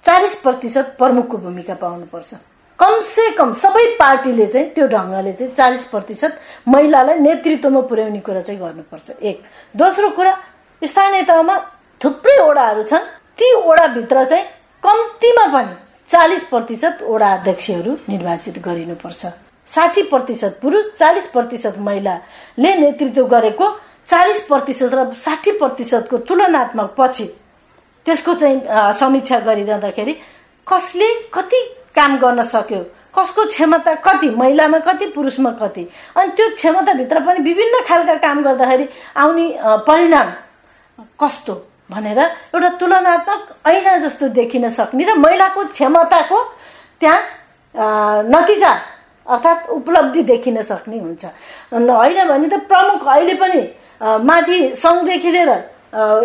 चालिस 0.03 0.35
प्रतिशत 0.41 0.95
प्रमुखको 0.97 1.37
भूमिका 1.37 1.73
पाउनुपर्छ। 1.73 2.33
कमसे 2.79 3.29
कम 3.37 3.51
सबै 3.53 3.85
पार्टीले 3.95 4.45
चाहिँ 4.45 4.69
त्यो 4.75 4.87
ढङ्गले 4.87 5.31
चाहिँ 5.31 5.53
चालिस 5.53 5.83
प्रतिशत 5.85 6.37
महिलालाई 6.67 7.19
नेतृत्वमा 7.19 7.81
पुर्याउने 7.89 8.19
कुरा 8.19 8.41
चाहिँ 8.41 8.59
गर्नुपर्छ। 8.61 9.09
एक। 9.21 9.43
दोस्रो 9.75 10.09
कुरा 10.09 10.33
स्थानीय 10.81 11.23
तहमा 11.23 11.57
थुप्रै 12.01 12.37
ओडाहरू 12.39 12.83
छन्। 12.83 13.05
ती 13.39 13.53
ओडाभित्र 13.53 14.23
चाहिँ 14.25 14.45
कम्तीमा 14.83 15.45
पनि 15.53 15.73
चालिस 16.09 16.43
प्रतिशत 16.45 17.03
ओडा 17.03 17.33
अध्यक्षहरू 17.33 17.91
निर्वाचित 18.09 18.57
गरिनुपर्छ। 18.65 19.25
साठी 19.67 20.01
प्रतिशत 20.03 20.57
पुरुष 20.61 20.85
चालिस 20.97 21.27
प्रतिशत 21.27 21.75
महिलाले 21.79 22.75
नेतृत्व 22.75 23.25
गरेको 23.25 23.69
चालिस 24.07 24.39
प्रतिशत 24.47 24.93
र 24.93 25.05
साठी 25.17 25.51
प्रतिशतको 25.57 26.17
तुलनात्मक 26.27 26.93
पछि 26.97 27.25
त्यसको 28.05 28.33
चाहिँ 28.33 28.61
समीक्षा 28.99 29.39
गरिरहँदाखेरि 29.39 30.13
कसले 30.67 31.07
कति 31.33 31.61
काम 31.95 32.17
गर्न 32.17 32.41
सक्यो 32.41 32.83
कसको 33.15 33.45
क्षमता 33.45 33.93
कति 34.05 34.29
महिलामा 34.35 34.79
कति 34.87 35.05
पुरुषमा 35.15 35.51
कति 35.61 35.87
अनि 36.17 36.31
त्यो 36.35 36.49
क्षमताभित्र 36.55 37.19
पनि 37.25 37.39
विभिन्न 37.43 37.83
खालका 37.87 38.15
काम 38.25 38.41
गर्दाखेरि 38.43 38.87
आउने 39.15 39.47
परिणाम 39.87 40.31
कस्तो 41.21 41.53
भनेर 41.91 42.19
एउटा 42.19 42.69
तुलनात्मक 42.79 43.41
ऐना 43.67 43.97
जस्तो 44.05 44.27
देखिन 44.37 44.67
सक्ने 44.69 45.03
र 45.05 45.13
महिलाको 45.17 45.63
क्षमताको 45.75 46.39
त्यहाँ 47.01 47.21
नतिजा 48.31 48.71
अर्थात् 49.25 49.69
उपलब्धि 49.69 50.21
देखिन 50.23 50.61
सक्ने 50.61 50.97
हुन्छ। 50.99 51.25
होइन 51.71 52.19
भने 52.27 52.47
त 52.47 52.53
प्रमुख 52.67 53.07
अहिले 53.07 53.33
पनि 53.37 53.61
माथि 54.01 54.57
सङ्घदेखि 54.75 55.31
लिएर 55.31 55.51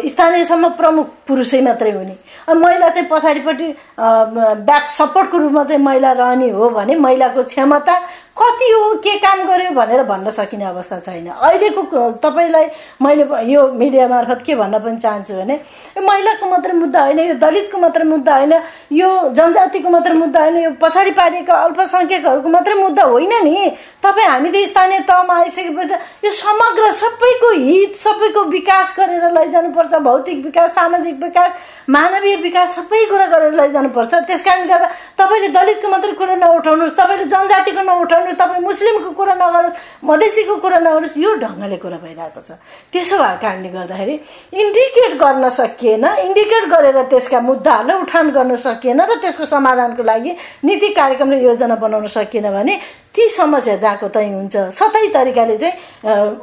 स्थानीयसम्म 0.09 0.68
प्रमुख 0.78 1.06
पुरुषै 1.26 1.61
मात्रै 1.62 1.90
हुने। 1.90 2.16
अनि 2.48 2.59
महिला 2.61 2.88
चाहिँ 2.88 3.09
पछाडिपट्टि 3.11 3.68
ब्याक 3.98 4.85
सपोर्टको 4.90 5.38
रूपमा 5.38 5.64
चाहिँ 5.64 5.82
महिला 5.82 6.12
रहने 6.12 6.48
हो 6.50 6.68
भने 6.70 6.94
महिलाको 6.96 7.42
क्षमता 7.42 7.94
कति 8.37 8.70
हो 8.70 8.92
के 9.05 9.14
काम 9.18 9.42
गर्यो 9.49 9.70
भनेर 9.75 10.03
भन्न 10.05 10.31
सकिने 10.31 10.64
अवस्था 10.64 10.99
छैन। 11.01 11.27
अहिलेको 11.29 12.11
तपाईँलाई 12.22 12.66
मैले 13.03 13.25
यो 13.53 13.66
मिडिया 13.72 14.09
मार्फत 14.09 14.42
के 14.46 14.55
भन्न 14.55 14.79
पनि 14.79 14.96
चाहन्छु 14.96 15.35
भने 15.35 15.61
महिलाको 16.07 16.51
मात्रै 16.51 16.72
मुद्दा 16.72 17.03
होइन 17.03 17.18
यो 17.18 17.35
दलितको 17.40 17.79
मात्रै 17.79 18.05
मुद्दा 18.05 18.37
होइन 18.37 18.53
यो 18.92 19.09
जनजातिको 19.33 19.88
मात्रै 19.90 20.14
मुद्दा 20.14 20.40
होइन 20.40 20.57
यो 20.57 20.70
पछाडि 20.83 21.11
पारिएका 21.16 21.55
अल्पसङ्ख्यकहरूको 21.64 22.49
मात्रै 22.49 22.75
मुद्दा 22.75 23.03
होइन 23.05 23.33
नि। 23.44 23.57
तपाईँ 24.03 24.29
हामी 24.29 24.51
त 24.51 24.64
स्थानीय 24.68 25.01
तहमा 25.09 25.35
आइसकेपछि 25.37 25.88
त 25.88 26.25
यो 26.25 26.31
समग्र 26.33 26.90
सबैको 27.01 27.53
हित 27.57 27.96
सबैको 27.96 28.42
विकास 28.53 28.94
गरेर 28.99 29.25
लैजानुपर्छ 29.33 29.94
भौतिक 30.05 30.44
विकास 30.44 30.75
सामाजिक 30.75 31.16
विकास 31.22 31.51
मानवीय 31.88 32.37
विकास 32.42 32.77
सबै 32.77 33.05
कुरा 33.11 33.27
गरेर 33.33 33.53
लैजानुपर्छ। 33.55 34.14
त्यस 34.29 34.44
कारणले 34.44 34.68
गर्दा 34.68 34.88
तपाईँले 35.18 35.49
दलितको 35.57 35.88
मात्रै 35.88 36.12
कुरा 36.20 36.35
नउठाउनुहोस् 36.37 36.96
तपाईँले 37.01 37.25
जनजातिको 37.35 37.83
नउठाउनु 37.83 38.25
गर्नुहोस् 38.26 38.38
तपाईँ 38.38 38.62
मुस्लिमको 38.66 39.10
कुरा 39.14 39.34
नगर्नुहोस् 39.34 40.04
मधेसीको 40.04 40.54
कुरा 40.58 40.78
नगर्नुहोस् 40.78 41.16
यो 41.18 41.30
ढङ्गले 41.38 41.76
कुरा 41.78 41.98
भइरहेको 42.02 42.40
छ। 42.42 42.50
त्यसो 42.92 43.16
भएको 43.16 43.38
कारणले 43.42 43.68
गर्दाखेरि 43.70 44.14
इन्डिकेट 44.52 45.12
गर्न 45.22 45.48
सकिएन 45.48 46.04
इन्डिकेट 46.26 46.64
गरेर 46.74 46.98
त्यसका 47.06 47.40
मुद्दाहरूलाई 47.40 47.96
उठान 48.02 48.26
गर्न 48.30 48.54
सकिएन 48.58 49.00
र 49.00 49.14
त्यसको 49.22 49.44
समाधानको 49.46 50.02
लागि 50.02 50.32
नीति 50.66 50.88
कार्यक्रम 50.98 51.30
र 51.30 51.36
योजना 51.46 51.76
बनाउन 51.78 52.06
सकिएन 52.10 52.50
भने 52.50 52.74
ती 53.16 53.29
समस्या 53.33 53.76
जहाँको 53.76 54.09
तै 54.12 54.24
हुन्छ। 54.29 54.57
सतै 54.76 55.07
तरिकाले 55.14 55.57
चाहिँ 55.57 55.74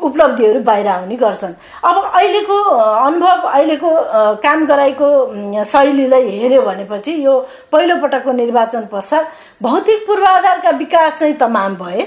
उपलब्धिहरू 0.02 0.60
बाहिर 0.66 0.88
आउने 0.88 1.16
गर्छन्। 1.16 1.54
अब 1.86 1.96
अहिलेको 2.04 2.58
अनुभव 3.06 3.48
अहिलेको 3.48 3.90
काम 4.42 4.66
गराइको 4.66 5.10
शैलीलाई 5.64 6.30
हेऱ्यो 6.30 6.62
भनेपछि 6.62 7.14
यो 7.26 7.34
पहिलोपटकको 7.72 8.32
निर्वाचन 8.34 8.84
पश्चात 8.92 9.32
भौतिक 9.62 10.00
पूर्वाधारका 10.08 10.72
विकास 10.82 11.20
चाहिँ 11.20 11.38
तमाम 11.38 11.76
भए 11.78 12.02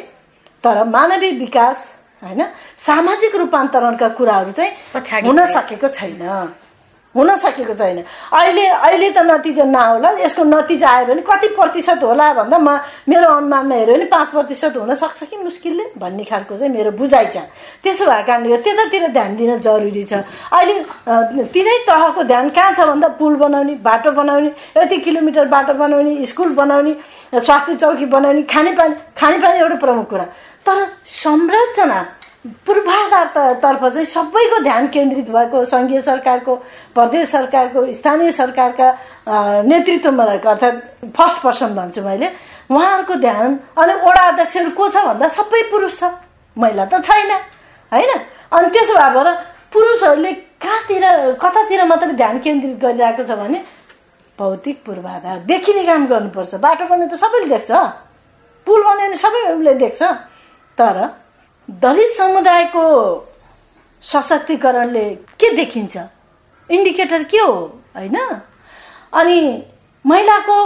तर 0.65 0.85
मानवीय 0.91 1.33
विकास 1.39 1.93
होइन 2.23 2.43
सामाजिक 2.77 3.35
रूपान्तरणका 3.37 4.09
कुराहरू 4.19 4.53
चाहिँ 4.53 4.73
हुन 5.27 5.45
सकेको 5.47 5.89
छैन। 5.89 6.23
हुन 7.17 7.35
सकेको 7.37 7.75
छैन। 7.75 7.99
अहिले 8.33 8.67
अहिले 8.67 9.11
त 9.11 9.19
नतिजा 9.25 9.65
नहोला। 9.65 10.11
यसको 10.21 10.45
नतिजा 10.45 10.89
आयो 10.89 11.07
भने 11.07 11.23
कति 11.25 11.49
प्रतिशत 11.57 12.03
होला 12.03 12.33
भन्दा 12.35 12.59
म 12.59 12.69
मेरो 13.09 13.29
अनुमानमा 13.33 13.75
हेऱ्यो 13.75 13.95
भने 13.95 14.05
पाँच 14.13 14.29
प्रतिशत 14.31 14.77
हुनसक्छ 14.77 15.23
कि 15.25 15.37
मुस्किलले 15.37 15.85
भन्ने 15.97 16.25
खालको 16.25 16.57
चाहिँ 16.57 16.73
मेरो 16.73 16.91
बुझाइ 17.01 17.27
छ। 17.33 17.37
त्यसो 17.83 18.05
भएको 18.05 18.27
कारणले 18.27 18.57
त्यतातिर 18.61 19.07
ध्यान 19.17 19.37
दिन 19.37 19.57
जरुरी 19.59 20.03
छ। 20.03 20.21
अहिले 20.53 20.75
तिनै 21.53 21.77
तहको 21.89 22.23
ध्यान 22.23 22.49
कहाँ 22.53 22.73
छ 22.75 22.81
भन्दा 22.85 23.09
पुल 23.17 23.37
बनाउने 23.37 23.75
बाटो 23.81 24.11
बनाउने 24.13 24.51
यति 24.77 24.97
किलोमिटर 25.07 25.49
बाटो 25.49 25.75
बनाउने 25.75 26.25
स्कुल 26.25 26.53
बनाउने 26.55 26.93
स्वास्थ्य 27.33 27.75
चौकी 27.75 28.07
बनाउने 28.13 28.43
खानेपानी 28.45 28.95
खानेपानी 29.17 29.59
एउटा 29.59 29.77
प्रमुख 29.77 30.09
कुरा। 30.11 30.25
तर 30.67 30.87
संरचना 31.07 31.99
पूर्वाधार 32.67 33.27
तर्फ 33.63 33.85
चाहिँ 33.85 34.05
सबैको 34.07 34.59
ध्यान 34.63 34.87
केन्द्रित 34.89 35.29
भएको 35.31 35.65
सङ्घीय 35.65 36.01
सरकारको 36.01 36.55
प्रदेश 36.95 37.29
सरकारको 37.29 37.93
स्थानीय 37.93 38.31
सरकारका 38.31 38.89
नेतृत्वमा 39.63 40.25
रहेको 40.25 40.49
अर्थात् 40.49 40.77
फर्स्ट 41.17 41.43
पर्सन 41.43 41.75
भन्छु 41.75 42.03
मैले। 42.03 42.31
उहाँहरूको 42.71 43.15
ध्यान 43.15 43.59
अनि 43.79 43.95
वडा 44.05 44.23
अध्यक्षहरू 44.29 44.71
को 44.71 44.89
छ 44.89 44.97
भन्दा 45.07 45.29
सबै 45.29 45.63
पुरुष 45.71 46.01
छ। 46.01 46.11
महिला 46.57 46.85
त 46.85 47.03
छैन 47.05 47.31
होइन? 47.93 48.11
अनि 48.53 48.69
त्यसो 48.71 48.95
भएर 48.95 49.29
पुरुषहरूले 49.73 50.33
कहाँतिर 50.63 51.05
कतातिर 51.43 51.85
मात्रै 51.85 52.13
ध्यान 52.15 52.39
केन्द्रित 52.39 52.79
गरिरहेको 52.81 53.23
छ 53.23 53.31
भने 53.39 53.59
भौतिक 54.39 54.77
पूर्वाधार 54.87 55.39
देखिने 55.47 55.83
काम 55.87 56.07
गर्नुपर्छ। 56.07 56.55
बाटो 56.61 56.85
बन्ने 56.87 57.07
त 57.07 57.15
सबैले 57.17 57.49
देख्छ। 57.49 57.71
पुल 58.67 58.83
बन्यो 58.83 59.07
भने 59.07 59.17
सबैले 59.17 59.75
देख्छ। 59.75 60.03
तर 60.79 60.97
दलित 61.69 62.09
समुदायको 62.17 62.85
सशक्तिकरणले 64.03 65.09
के 65.41 65.51
देखिन्छ? 65.57 65.97
इन्डिकेटर 66.71 67.23
के 67.25 67.39
हो? 67.39 67.53
होइन? 67.97 68.17
अनि 69.13 69.41
महिलाको 70.05 70.59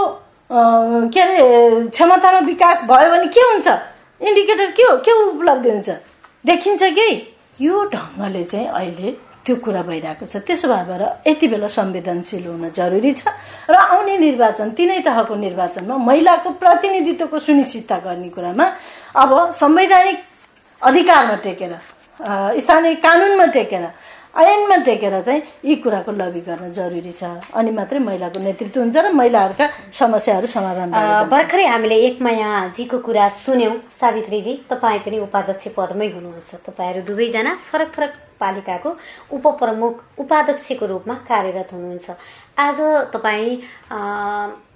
के 1.13 1.21
अरे 1.21 1.87
क्षमतामा 1.89 2.39
विकास 2.45 2.83
भयो 2.89 3.09
भने 3.11 3.27
के 3.33 3.41
हुन्छ? 3.41 3.67
इन्डिकेटर 4.21 4.71
के 4.77 4.83
हो? 4.83 4.97
के 4.97 5.11
उपलब्धि 5.11 5.69
हुन्छ? 5.69 5.89
देखिन्छ 6.45 6.83
कि 6.83 7.09
यो 7.61 7.83
ढङ्गले 7.93 8.43
चाहिँ 8.43 8.67
अहिले 8.67 9.11
त्यो 9.45 9.55
कुरा 9.65 9.81
भइरहेको 9.81 10.25
छ। 10.25 10.37
त्यसो 10.45 10.67
भएर 10.69 11.01
यति 11.27 11.47
बेला 11.47 11.67
संवेदनशील 11.67 12.45
हुन 12.45 12.69
जरुरी 12.69 13.11
छ 13.11 13.27
र 13.69 13.73
आउने 13.73 14.17
निर्वाचन 14.17 14.69
तिनै 14.77 14.99
तहको 15.01 15.35
निर्वाचनमा 15.35 15.97
महिलाको 15.97 16.49
प्रतिनिधित्वको 16.61 17.39
सुनिश्चितता 17.39 17.97
गर्ने 18.05 18.29
कुरामा 18.29 18.65
अब 19.17 19.51
संवैधानिक 19.51 20.17
अधिकारमा 20.83 21.35
टेकेर 21.45 21.73
स्थानीय 22.59 22.95
कानुनमा 23.05 23.45
टेकेर 23.57 23.85
ऐनमा 24.31 24.75
टेकेर 24.87 25.19
चाहिँ 25.21 25.41
यी 25.65 25.75
कुराको 25.83 26.11
लबी 26.11 26.39
गर्न 26.47 26.71
जरुरी 26.71 27.11
छ। 27.11 27.23
अनि 27.51 27.71
मात्रै 27.71 27.99
महिलाको 27.99 28.39
नेतृत्व 28.39 28.79
हुन्छ 28.79 28.97
र 28.97 29.11
महिलाहरूका 29.11 29.67
समस्याहरू 29.99 30.47
समाधान 30.47 30.91
भर्खरै 31.29 31.65
हामीले 31.67 31.95
एकमायाजीको 32.07 32.97
कुरा 33.07 33.27
सुन्यौँ। 33.43 33.75
सावित्रीजी 33.99 34.53
तपाईँ 34.71 34.99
पनि 35.05 35.19
उपाध्यक्ष 35.27 35.67
पदमै 35.77 36.07
हुनुहुन्छ। 36.15 36.49
तपाईँहरू 36.67 37.01
दुवैजना 37.11 37.51
फरक 37.71 37.89
फरक 37.95 38.11
पालिकाको 38.41 38.89
उपप्रमुख 39.37 40.19
उपाध्यक्षको 40.19 40.85
रूपमा 40.85 41.15
कार्यरत 41.29 41.73
हुनुहुन्छ। 41.73 42.09
आज 42.59 42.79
तपाईँ 43.13 43.57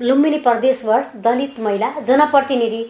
लुम्बिनी 0.01 0.38
प्रदेशभर 0.39 1.04
दलित 1.25 1.60
महिला 1.60 1.89
जनप्रतिनिधि 2.08 2.82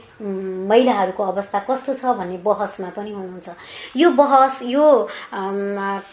महिलाहरूको 0.70 1.24
अवस्था 1.24 1.60
कस्तो 1.70 1.94
छ 1.94 2.16
भन्ने 2.20 2.38
बहसमा 2.46 2.90
पनि 2.96 3.12
हुनुहुन्छ। 3.12 3.50
यो 3.98 4.10
बहस 4.20 4.62
यो 4.64 4.86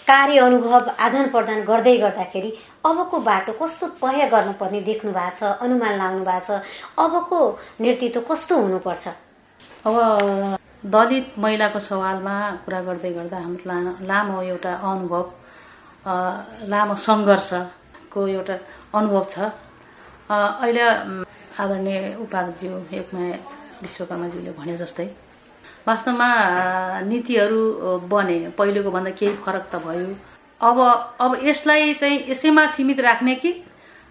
कार्य 0.09 0.39
अनुभव 0.39 0.91
आदान 0.99 1.29
प्रदान 1.31 1.63
गर्दै 1.65 1.97
गर्दाखेरि 1.99 2.51
अबको 2.87 3.21
बाटो 3.21 3.53
कस्तो 3.61 3.87
तय 4.03 4.27
गर्नुपर्ने 4.33 4.81
देख्नु 4.81 5.13
भएको 5.13 5.37
छ 5.39 5.53
अनुमान 5.63 5.99
लाग्नु 5.99 6.25
भएको 6.25 6.47
छ 6.47 6.63
अबको 6.99 7.39
नेतृत्व 7.81 8.21
कस्तो 8.31 8.57
हुनुपर्छ? 8.57 9.09
अब 9.87 10.59
दलित 10.85 11.39
महिलाको 11.39 11.79
सवालमा 11.79 12.35
कुरा 12.67 12.81
गर्दै 12.83 13.11
गर्दा 13.15 13.39
हाम्रो 13.39 14.07
लामो 14.07 14.43
एउटा 14.43 14.73
अनुभव 14.83 15.25
लामो 16.71 16.95
सङ्घर्षको 17.07 18.27
एउटा 18.27 18.57
अनुभव 18.99 19.25
छ। 19.31 19.39
अहिले 20.31 20.83
आदरणीय 21.63 21.99
उपाध्यज्यू 22.25 22.73
एकमा 22.99 23.23
विश्वकर्माज्यूले 23.83 24.51
भने 24.59 24.77
जस्तै। 24.77 25.07
वास्तवमा 25.87 26.29
नीतिहरू 27.07 27.63
बने 28.11 28.39
पहिलेको 28.59 28.91
भन्दा 28.91 29.11
केही 29.19 29.37
फरक 29.45 29.65
त 29.73 29.75
भयो। 29.87 30.15
अब 30.67 30.79
अब 31.23 31.31
यसलाई 31.47 31.95
चाहिँ 31.95 32.19
यसैमा 32.31 32.67
सीमित 32.75 33.01
राख्ने 33.01 33.35
कि 33.39 33.51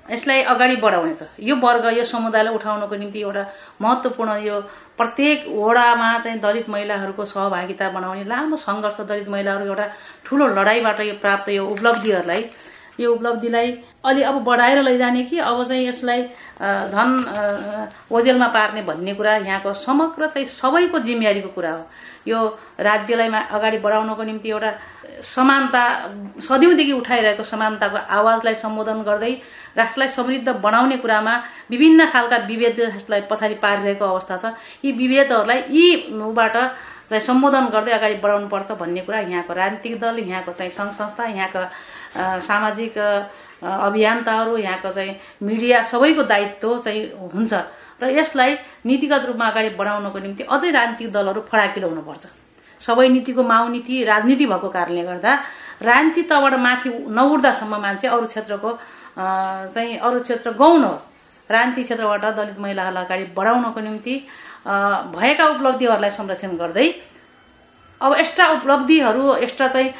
यसलाई 0.09 0.41
अगाडि 0.51 0.75
बढाउने 0.83 1.13
त? 1.19 1.27
यो 1.39 1.55
वर्ग 1.55 1.85
यो 1.97 2.03
समुदायलाई 2.03 2.53
उठाउनको 2.55 2.95
निम्ति 2.95 3.19
एउटा 3.21 3.43
महत्त्वपूर्ण 3.81 4.31
यो 4.47 4.55
प्रत्येक 5.01 5.45
वडामा 5.49 6.17
चाहिँ 6.23 6.39
दलित 6.39 6.69
महिलाहरूको 6.69 7.25
सहभागिता 7.25 7.89
बनाउने 7.89 8.23
लामो 8.29 8.55
सङ्घर्ष 8.69 9.01
दलित 9.09 9.29
महिलाहरू 9.33 9.65
एउटा 9.65 9.85
ठुलो 10.25 10.47
लडाइँबाट 10.57 10.99
यो 11.01 11.15
प्राप्त 11.21 11.49
यो 11.49 11.65
उपलब्धिहरूलाई 11.65 12.45
यो 12.99 13.13
उपलब्धिलाई 13.13 13.69
अलि 14.05 14.21
अब 14.29 14.35
बढाएर 14.45 14.81
लैजाने 14.83 15.23
कि 15.25 15.37
अब 15.41 15.63
चाहिँ 15.63 15.87
यसलाई 15.87 16.21
झन् 16.93 17.13
ओजेलमा 18.13 18.47
पार्ने 18.53 18.81
भन्ने 18.85 19.13
कुरा 19.17 19.35
यहाँको 19.37 19.73
समग्र 19.73 20.27
चाहिँ 20.27 20.45
सबैको 20.45 20.99
जिम्मेवारीको 20.99 21.49
कुरा 21.49 21.71
हो। 21.71 21.83
यो 22.27 22.39
राज्यलाई 22.79 23.29
अगाडि 23.49 23.77
बढाउनको 23.85 24.23
निम्ति 24.23 24.49
एउटा 24.49 24.71
समानता 25.23 25.81
सदिउँदेखि 26.41 26.93
उठाइरहेको 26.93 27.43
समानताको 27.43 27.97
आवाजलाई 28.17 28.55
सम्बोधन 28.55 29.01
गर्दै 29.09 29.33
राष्ट्रलाई 29.77 30.07
समृद्ध 30.07 30.49
बनाउने 30.61 30.97
कुरामा 30.97 31.33
विभिन्न 31.71 32.05
खालका 32.13 32.37
विभेदलाई 32.47 33.21
पछाडि 33.29 33.55
पारिरहेको 33.61 34.05
अवस्था 34.05 34.37
छ। 34.37 34.53
यी 34.85 34.91
विभेदहरूलाई 34.91 35.63
यी 35.69 35.85
ऊबाट 36.21 36.55
चाहिँ 37.09 37.21
सम्बोधन 37.21 37.65
गर्दै 37.75 37.91
अगाडि 37.91 38.15
बढाउनु 38.23 38.47
पर्छ 38.47 38.71
भन्ने 38.81 39.01
कुरा 39.05 39.19
यहाँको 39.19 39.53
राजनीतिक 39.53 39.99
दल 39.99 40.19
यहाँको 40.19 40.51
चाहिँ 40.51 40.71
सङ्घ 40.71 40.91
संस्था 40.93 41.25
यहाँका 41.25 41.63
सामाजिक 42.47 42.97
अभियन्ताहरू 43.61 44.57
यहाँको 44.57 44.89
चाहिँ 44.89 45.15
मिडिया 45.43 45.83
सबैको 45.83 46.23
दायित्व 46.23 46.77
चाहिँ 46.79 47.03
हुन्छ। 47.33 47.53
र 48.01 48.09
यसलाई 48.17 48.51
नीतिगत 48.85 49.25
रूपमा 49.29 49.47
अगाडि 49.51 49.69
बढाउनको 49.79 50.19
निम्ति 50.19 50.43
अझै 50.49 50.71
राजनीतिक 50.71 51.11
दलहरू 51.11 51.41
फडाकिलो 51.51 51.87
हुनुपर्छ। 51.89 52.25
सबै 52.81 53.07
नीतिको 53.09 53.43
माउ 53.43 53.67
नीति 53.69 54.03
राजनीति 54.03 54.45
भएको 54.45 54.69
कारणले 54.69 55.03
गर्दा 55.03 55.31
राजनीति 55.81 56.21
तबाट 56.31 56.53
माथि 56.65 56.89
नउठ्दासम्म 57.17 57.73
मान्छे 57.81 58.07
अरू 58.07 58.25
क्षेत्रको 58.25 58.69
चाहिँ 59.75 59.97
अरू 59.99 60.19
क्षेत्र 60.19 60.51
गौण 60.57 60.83
हो 60.83 60.93
राजनीति 61.49 61.83
क्षेत्रबाट 61.83 62.25
दलित 62.37 62.59
महिलाहरूलाई 62.59 63.05
अगाडि 63.05 63.23
बढाउनको 63.37 63.79
निम्ति 63.79 64.15
भएका 65.15 65.45
उपलब्धिहरूलाई 65.53 66.09
संरक्षण 66.09 66.57
गर्दै 66.57 66.87
अब 68.01 68.13
एक्स्ट्रा 68.17 68.45
उपलब्धिहरू 68.51 69.33
एक्स्ट्रा 69.45 69.67
चाहिँ 69.67 69.93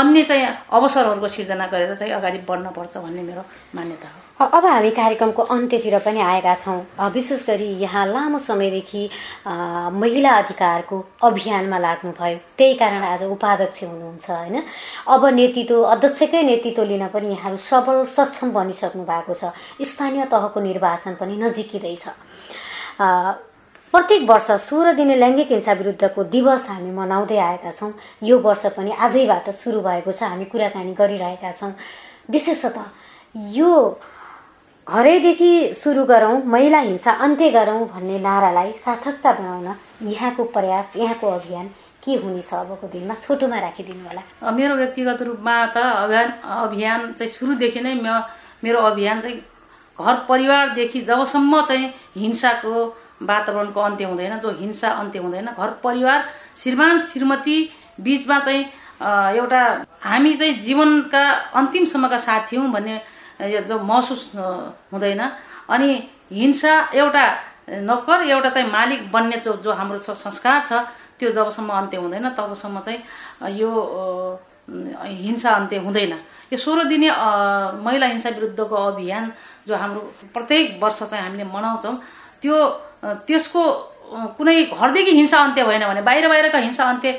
अन्य 0.00 0.22
चाहिँ 0.24 0.46
अवसरहरूको 0.70 1.28
सिर्जना 1.28 1.66
गरेर 1.72 1.94
चाहिँ 1.94 2.12
अगाडि 2.14 2.38
बढ्नुपर्छ 2.48 2.96
भन्ने 2.96 3.22
मेरो 3.22 3.44
मान्यता 3.74 4.08
हो। 4.08 4.21
अब 4.40 4.64
हामी 4.66 4.90
कार्यक्रमको 4.90 5.42
अन्त्यतिर 5.54 5.98
पनि 6.04 6.20
आएका 6.20 6.54
छौँ। 6.54 7.10
विशेष 7.14 7.46
गरी 7.46 7.66
यहाँ 7.78 8.06
लामो 8.06 8.38
समयदेखि 8.38 9.02
महिला 9.46 10.30
अधिकारको 10.38 10.98
अभियानमा 11.22 11.78
लाग्नुभयो। 11.78 12.38
त्यही 12.58 12.74
कारण 12.74 13.02
आज 13.04 13.22
उपाध्यक्ष 13.22 13.82
हुनुहुन्छ 13.84 14.30
होइन? 14.30 14.62
अब 15.06 15.26
नेतृत्व 15.26 15.82
अध्यक्षकै 15.84 16.42
नेतृत्व 16.42 16.82
लिन 16.82 17.06
पनि 17.14 17.28
यहाँहरू 17.30 17.56
सबल 17.56 18.04
सक्षम 18.10 18.50
बनिसक्नु 18.52 19.04
भएको 19.04 19.34
छ। 19.34 19.52
स्थानीय 19.78 20.24
तहको 20.26 20.60
निर्वाचन 20.60 21.14
पनि 21.20 21.36
नजिकिँदैछ। 21.38 22.04
प्रत्येक 23.94 24.22
वर्ष 24.28 24.50
सोह्र 24.66 24.92
दिने 24.96 25.16
लैङ्गिक 25.16 25.50
हिंसा 25.52 25.72
विरुद्धको 25.72 26.24
दिवस 26.34 26.68
हामी 26.68 26.90
मनाउँदै 26.90 27.36
आएका 27.38 27.70
छौँ। 27.70 27.92
यो 28.24 28.38
वर्ष 28.40 28.66
पनि 28.74 28.90
आजैबाट 28.90 29.50
सुरु 29.52 29.80
भएको 29.80 30.12
छ। 30.12 30.22
हामी 30.24 30.44
कुराकानी 30.50 30.92
गरिरहेका 30.98 31.52
छौँ। 31.52 31.72
विशेषतः 32.26 32.84
यो 33.54 33.70
घरैदेखि 34.88 35.74
सुरु 35.74 36.04
गरौँ 36.04 36.42
महिला 36.52 36.78
हिंसा 36.78 37.10
अन्त्य 37.24 37.50
गरौँ 37.50 37.86
भन्ने 37.88 38.18
नारालाई 38.18 38.72
सार्थकता 38.84 39.32
बनाउन 39.32 39.74
यहाँको 40.10 40.44
प्रयास 40.54 40.92
यहाँको 40.96 41.26
अभियान 41.30 41.68
के 42.04 42.14
हुनेछ 42.18 42.52
अबको 42.54 42.86
दिनमा? 42.92 43.14
छोटोमा 43.14 43.58
राखिदिनु 43.58 44.08
होला। 44.08 44.50
मेरो 44.52 44.74
व्यक्तिगत 44.76 45.22
रूपमा 45.22 45.54
त 45.66 45.76
अभियान 45.76 46.30
अभियान 46.66 47.12
चाहिँ 47.12 47.30
सुरुदेखि 47.30 47.80
नै 47.80 47.94
मेरो 48.64 48.80
अभियान 48.90 49.20
चाहिँ 49.20 49.38
घर 49.98 50.14
परिवारदेखि 50.28 51.00
जबसम्म 51.00 51.62
चाहिँ 51.62 51.86
हिंसाको 52.16 52.74
वातावरणको 53.22 53.80
अन्त्य 53.80 54.04
हुँदैन 54.04 54.38
जो 54.42 54.50
हिंसा 54.60 54.88
अन्त्य 55.00 55.18
हुँदैन 55.18 55.48
घर 55.54 55.70
परिवार 55.84 56.24
श्रीमान 56.58 56.98
श्रीमती 57.06 57.58
बिचमा 58.02 58.38
चाहिँ 58.40 58.64
एउटा 59.38 59.62
हामी 60.02 60.34
चाहिँ 60.34 60.54
जीवनका 60.66 61.24
अन्तिमसम्मका 61.54 62.18
साथी 62.18 62.56
हौँ 62.56 62.70
भन्ने 62.72 63.00
जो 63.42 63.78
महसुस 63.78 64.30
हुँदैन। 64.92 65.20
अनि 65.70 65.90
हिंसा 66.32 66.74
एउटा 66.94 67.24
नोकर 67.82 68.22
एउटा 68.28 68.50
चाहिँ 68.50 68.70
मालिक 68.70 69.10
बन्ने 69.12 69.36
जो 69.44 69.56
जो 69.64 69.72
हाम्रो 69.72 69.98
संस्कार 70.00 70.60
छ 70.68 70.72
त्यो 71.18 71.30
जबसम्म 71.30 71.70
अन्त्य 71.72 71.96
हुँदैन 71.98 72.28
तबसम्म 72.38 72.80
चाहिँ 72.80 73.00
यो 73.58 73.70
हिंसा 74.70 75.50
अन्त्य 75.50 75.76
हुँदैन। 75.86 76.12
यो 76.52 76.58
सोह्र 76.58 76.84
दिने 76.88 77.10
महिला 77.82 78.06
हिंसा 78.06 78.28
विरुद्धको 78.30 78.76
अभियान 78.76 79.32
जो 79.66 79.76
हाम्रो 79.76 80.00
प्रत्येक 80.34 80.78
वर्ष 80.82 81.02
चाहिँ 81.02 81.24
हामीले 81.24 81.44
मनाउँछौँ 81.44 81.94
त्यो 82.42 82.56
त्यसको 83.26 83.62
कुनै 84.36 84.62
घरदेखि 84.76 85.10
हिंसा 85.10 85.38
अन्त्य 85.38 85.64
भएन 85.64 85.84
भने 85.88 86.02
बाहिर 86.02 86.28
बाहिरका 86.28 86.58
हिंसा 86.58 86.84
अन्त्य 86.84 87.10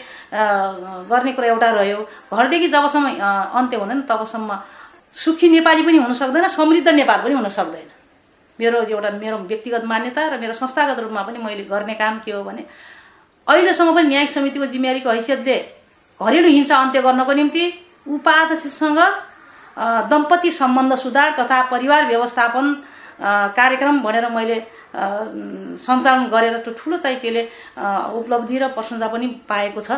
गर्ने 1.09 1.31
कुरा 1.33 1.47
एउटा 1.47 1.69
रह्यो। 1.71 1.99
घरदेखि 2.33 2.67
जबसम्म 2.69 3.05
अन्त्य 3.59 3.77
हुँदैन 3.77 4.01
तबसम्म 4.05 4.49
सुखी 5.13 5.49
नेपाली 5.49 5.83
पनि 5.83 5.97
हुन 5.97 6.13
सक्दैन 6.13 6.47
समृद्ध 6.49 6.87
नेपाल 6.89 7.21
पनि 7.23 7.33
हुन 7.33 7.49
सक्दैन। 7.49 7.89
मेरो 8.59 8.81
एउटा 8.83 9.09
मेरो 9.21 9.37
व्यक्तिगत 9.49 9.83
मान्यता 9.85 10.27
र 10.29 10.39
मेरो 10.39 10.53
संस्थागत 10.53 10.99
रूपमा 10.99 11.21
पनि 11.21 11.37
मैले 11.43 11.63
गर्ने 11.69 11.93
काम 11.93 12.19
के 12.25 12.31
हो 12.31 12.43
भने 12.43 12.65
अहिलेसम्म 13.47 13.95
पनि 13.95 14.07
न्यायिक 14.07 14.29
समितिको 14.29 14.65
जिम्मेवारीको 14.73 15.09
हैसियतले 15.09 15.57
घरेलु 16.19 16.49
हिंसा 16.49 16.75
अन्त्य 16.77 17.01
गर्नको 17.01 17.33
निम्ति 17.33 17.63
उपाध्यक्षसँग 18.07 18.99
दम्पति 20.09 20.51
सम्बन्ध 20.51 20.95
सुधार 21.03 21.29
तथा 21.39 21.61
परिवार 21.71 22.05
व्यवस्थापन 22.07 22.65
कार्यक्रम 23.57 23.99
भनेर 24.01 24.29
मैले 24.29 24.57
सञ्चालन 24.93 26.25
गरेर 26.33 26.57
ठुलो 26.77 26.97
चाहिँ 26.97 27.17
त्यसले 27.21 27.41
उपलब्धि 28.19 28.57
र 28.59 28.67
प्रशंसा 28.77 29.07
पनि 29.07 29.27
पाएको 29.49 29.81
छ। 29.81 29.97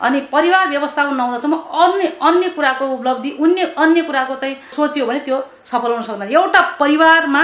अनि 0.00 0.20
परिवार 0.32 0.68
व्यवस्थापन 0.68 1.14
नहुँदासम्म 1.16 1.56
अन्य 1.84 2.12
अन्य 2.22 2.48
कुराको 2.56 2.86
उपलब्धि 2.96 3.30
अन्य 3.40 3.74
अन्य 3.78 4.02
कुराको 4.02 4.34
चाहिँ 4.36 4.56
सोच्यो 4.76 5.06
भने 5.06 5.20
त्यो 5.26 5.38
सफल 5.70 5.92
हुन 5.92 6.02
सक्दैन। 6.02 6.30
एउटा 6.30 6.60
परिवारमा 6.80 7.42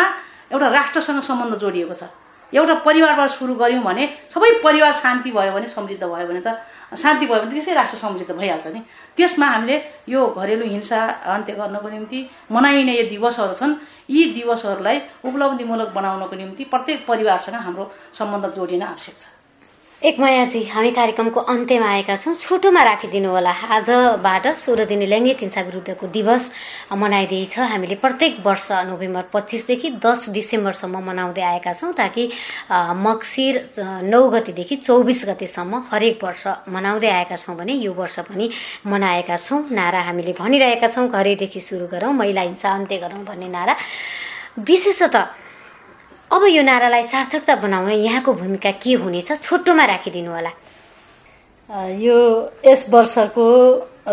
एउटा 0.52 0.68
राष्ट्रसँग 0.68 1.20
सम्बन्ध 1.22 1.54
जोडिएको 1.58 1.94
छ। 1.94 2.04
एउटा 2.52 2.74
परिवारबाट 2.86 3.30
सुरु 3.30 3.54
गऱ्यौँ 3.58 3.82
भने 3.82 4.04
सबै 4.30 4.50
परिवार 4.62 4.92
शान्ति 4.94 5.30
भयो 5.34 5.52
भने 5.52 5.66
समृद्ध 5.68 6.02
भयो 6.02 6.26
भने 6.26 6.40
त 6.46 6.54
शान्ति 6.94 7.26
भयो 7.26 7.40
भने 7.42 7.54
त्यसै 7.54 7.74
राष्ट्र 7.74 7.98
समृद्ध 7.98 8.30
भइहाल्छ 8.30 8.66
नि। 8.66 8.80
त्यसमा 9.18 9.46
हामीले 9.46 9.76
यो 10.08 10.26
घरेलु 10.30 10.64
हिंसा 10.64 11.02
अन्त्य 11.34 11.52
गर्नको 11.52 11.88
निम्ति 11.88 12.18
मनाइने 12.52 12.94
यो 12.96 13.08
दिवसहरू 13.10 13.54
छन् 13.54 13.74
यी 14.10 14.24
दिवसहरूलाई 14.34 15.00
उपलब्धिमूलक 15.26 15.90
बनाउनको 15.94 16.36
निम्ति 16.36 16.64
प्रत्येक 16.70 17.06
परिवारसँग 17.06 17.54
हाम्रो 17.66 17.90
सम्बन्ध 18.14 18.54
जोडिन 18.54 18.82
आवश्यक 18.82 19.16
छ। 19.16 19.35
एक 19.96 20.18
मायाजी 20.20 20.62
हामी 20.68 20.90
कार्यक्रमको 20.92 21.40
अन्त्यमा 21.40 21.86
आएका 21.88 22.16
छौँ। 22.16 22.34
छोटोमा 22.36 22.82
राखिदिनु 22.84 23.28
होला। 23.32 23.50
आजबाट 23.76 24.46
सोह्र 24.60 24.84
दिने 24.84 25.06
लैङ्गिक 25.08 25.40
हिंसा 25.40 25.60
विरुद्धको 25.72 26.06
दिवस 26.12 26.52
मनाइदिएछ 26.92 27.58
हामीले 27.58 27.94
प्रत्येक 28.04 28.44
वर्ष 28.44 28.68
नोभेम्बर 28.92 29.24
पच्चिसदेखि 29.32 29.90
दस 30.04 30.28
डिसेम्बरसम्म 30.36 31.00
मनाउँदै 31.00 31.42
आएका 31.42 31.72
छौँ 31.72 31.92
ताकि 31.96 32.28
मक्सिर 32.92 33.54
नौ 34.04 34.22
गतिदेखि 34.30 34.76
चौबिस 34.84 35.24
गतिसम्म 35.28 35.82
हरेक 35.88 36.24
वर्ष 36.24 36.46
मनाउँदै 36.68 37.10
आएका 37.16 37.36
छौँ 37.36 37.56
भने 37.56 37.72
यो 37.80 37.92
वर्ष 37.96 38.18
पनि 38.28 38.50
मनाएका 38.86 39.36
छौँ। 39.38 39.64
नारा 39.72 40.00
हामीले 40.12 40.32
भनिरहेका 40.36 40.88
छौँ। 40.92 41.08
घरैदेखि 41.08 41.60
सुरु 41.60 41.86
गरौँ 41.88 42.12
महिला 42.12 42.42
हिंसा 42.42 42.68
अन्त्य 42.68 42.98
गरौँ 43.00 43.24
भन्ने 43.24 43.48
नारा। 43.48 43.76
विशेषतः 44.60 45.24
अब 46.30 46.44
यो 46.44 46.62
नारालाई 46.62 47.02
सार्थकता 47.06 47.54
बनाउन 47.62 47.90
यहाँको 47.90 48.32
भूमिका 48.34 48.70
के 48.82 48.92
हुनेछ 48.98 49.30
छोटोमा 49.42 49.84
राखिदिनु 49.86 50.30
होला। 50.32 50.50
यो 52.02 52.18
यस 52.66 52.90
वर्षको 52.90 53.46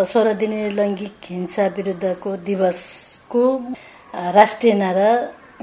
सोह्र 0.06 0.34
दिने 0.38 0.70
लैङ्गिक 0.78 1.26
हिंसा 1.30 1.66
विरुद्धको 1.76 2.30
दिवसको 2.46 3.44
राष्ट्रिय 4.14 4.74
नारा 4.74 5.10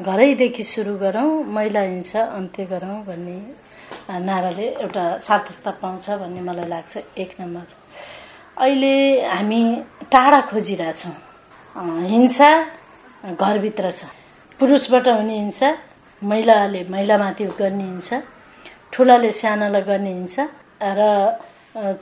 घरैदेखि 0.03 0.63
सुरु 0.63 0.95
गरौँ 0.99 1.31
महिला 1.55 1.81
हिंसा 1.81 2.21
अन्त्य 2.35 2.65
गरौँ 2.67 2.99
भन्ने 3.07 3.39
नाराले 4.27 4.67
एउटा 4.83 5.05
सार्थकता 5.19 5.71
पाउँछ 5.83 6.11
भन्ने 6.23 6.41
मलाई 6.51 6.69
लाग्छ 6.69 6.97
एक 7.15 7.31
नम्बर। 7.41 7.67
अहिले 8.59 8.95
हामी 9.27 9.63
टाढा 10.13 10.41
खोजिरहेछौँ। 10.51 11.15
हिंसा 12.11 12.51
घरभित्र 13.39 13.91
छ। 13.91 14.11
पुरुषबाट 14.61 15.09
हुने 15.09 15.39
हिंसा 15.39 15.71
महिलाले 16.23 16.85
महिलामाथि 16.91 17.45
गर्ने 17.59 17.85
हिंसा 17.85 18.23
ठुलाले 18.93 19.31
सानालाई 19.33 19.83
गर्ने 19.83 20.13
हिंसा 20.13 20.45
र 20.83 21.01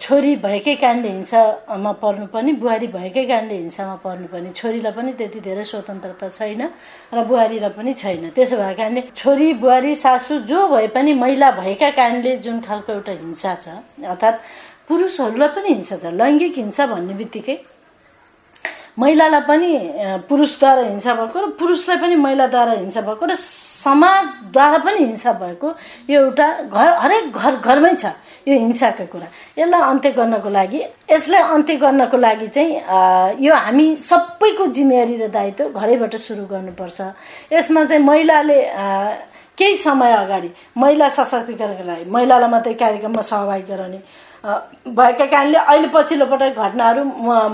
छोरी 0.00 0.35
भएकै 0.40 0.74
कारणले 0.81 1.09
हिंसामा 1.09 1.92
पर्नु 2.02 2.26
पनि 2.33 2.52
बुहारी 2.57 2.87
भएकै 2.88 3.24
कारणले 3.28 3.57
हिंसामा 3.57 3.94
पर्नु 4.04 4.26
पनि। 4.33 4.50
छोरीलाई 4.57 4.92
पनि 4.92 5.12
त्यति 5.12 5.40
धेरै 5.44 5.64
स्वतन्त्रता 5.64 6.28
छैन 6.28 6.62
र 7.14 7.24
बुहारीलाई 7.28 7.70
पनि 7.76 7.92
छैन। 7.92 8.31
त्यसो 8.33 8.57
भएको 8.57 8.76
कारणले 8.81 9.02
छोरी 9.12 9.52
बुहारी 9.61 9.94
सासु 9.94 10.38
जो 10.48 10.68
भए 10.68 10.87
पनि 10.96 11.12
महिला 11.14 11.50
भएका 11.61 11.90
कारणले 12.00 12.37
जुन 12.40 12.61
खालको 12.64 12.92
एउटा 12.92 13.12
हिंसा 13.12 13.54
छ 13.62 13.68
अर्थात् 14.09 14.40
पुरुषहरूलाई 14.88 15.48
पनि 15.57 15.68
हिंसा 15.68 15.96
छ 16.02 16.16
लैङ्गिक 16.16 16.54
हिंसा 16.59 16.87
भन्ने 16.88 17.14
बित्तिकै 17.20 17.57
महिलालाई 18.98 19.40
पनि 19.48 19.70
पुरुषद्वारा 20.28 20.82
हिंसा 20.82 21.14
भएको 21.14 21.38
र 21.40 21.46
पुरुषलाई 21.58 21.98
पनि 22.02 22.14
महिलाद्वारा 22.16 22.72
हिंसा 22.72 23.00
भएको 23.00 23.26
र 23.26 23.34
समाजद्वारा 23.34 24.78
पनि 24.87 25.04
हिंसा 25.04 25.32
भएको 25.38 25.68
यो 26.11 26.20
एउटा 26.22 26.46
घर 26.66 26.88
हरेक 27.02 27.32
घर 27.32 27.56
घरमै 27.56 27.94
छ 27.94 28.12
यो 28.48 28.54
हिंसाको 28.58 29.06
कुरा। 29.12 29.26
यसलाई 29.58 29.82
अन्त्य 29.90 30.11
गर्नको 30.18 30.48
लागि 30.50 30.80
यसलाई 31.11 31.42
अन्त्य 31.54 31.76
गर्नको 31.76 32.16
लागि 32.16 32.46
चाहिँ 32.48 32.72
यो 33.44 33.54
हामी 33.54 33.87
सबैको 33.96 34.66
जिम्मेवारी 34.76 35.16
र 35.16 35.28
दायित्व 35.28 35.78
घरैबाट 35.78 36.16
सुरु 36.16 36.44
गर्नुपर्छ। 36.50 36.98
यसमा 37.52 37.84
चाहिँ 37.84 38.02
महिलाले 38.04 38.58
केही 39.58 39.76
समय 39.76 40.12
अगाडि 40.16 40.50
महिला 40.78 41.08
सशक्तिकरणको 41.08 41.84
लागि 41.87 42.04
महिलालाई 42.11 42.50
मात्रै 42.50 42.74
कार्यक्रममा 42.82 43.22
सहभागी 43.22 43.62
गराउने 43.68 44.00
भएका 44.44 45.27
कारणले 45.27 45.59
अहिले 45.59 45.88
पछिल्लो 45.94 46.27
पटक 46.27 46.59
घटनाहरू 46.59 47.03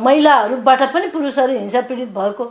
महिलाहरूबाट 0.05 0.83
पनि 0.93 1.07
पुरुषहरू 1.15 1.59
हिंसा 1.59 1.81
पीडित 1.89 2.13
भएको 2.19 2.45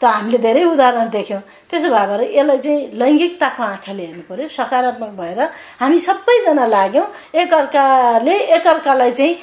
त 0.00 0.04
हामीले 0.04 0.38
धेरै 0.40 0.62
उदाहरण 0.64 1.08
देख्यौँ। 1.12 1.40
त्यसो 1.68 1.88
भएर 1.92 2.20
यसलाई 2.32 2.58
चाहिँ 2.64 2.96
लैङ्गिकताको 2.96 3.62
आँखाले 3.62 4.04
हेर्नु 4.06 4.22
पर्यो 4.32 4.48
सकारात्मक 4.48 5.12
भएर 5.20 5.40
हामी 5.76 5.98
सबैजना 6.00 6.66
लाग्यौँ 6.72 7.06
एकअर्काले 7.36 8.36
एकअर्कालाई 8.56 9.12
चाहिँ 9.12 9.34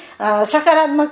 सकारात्मक 0.52 1.10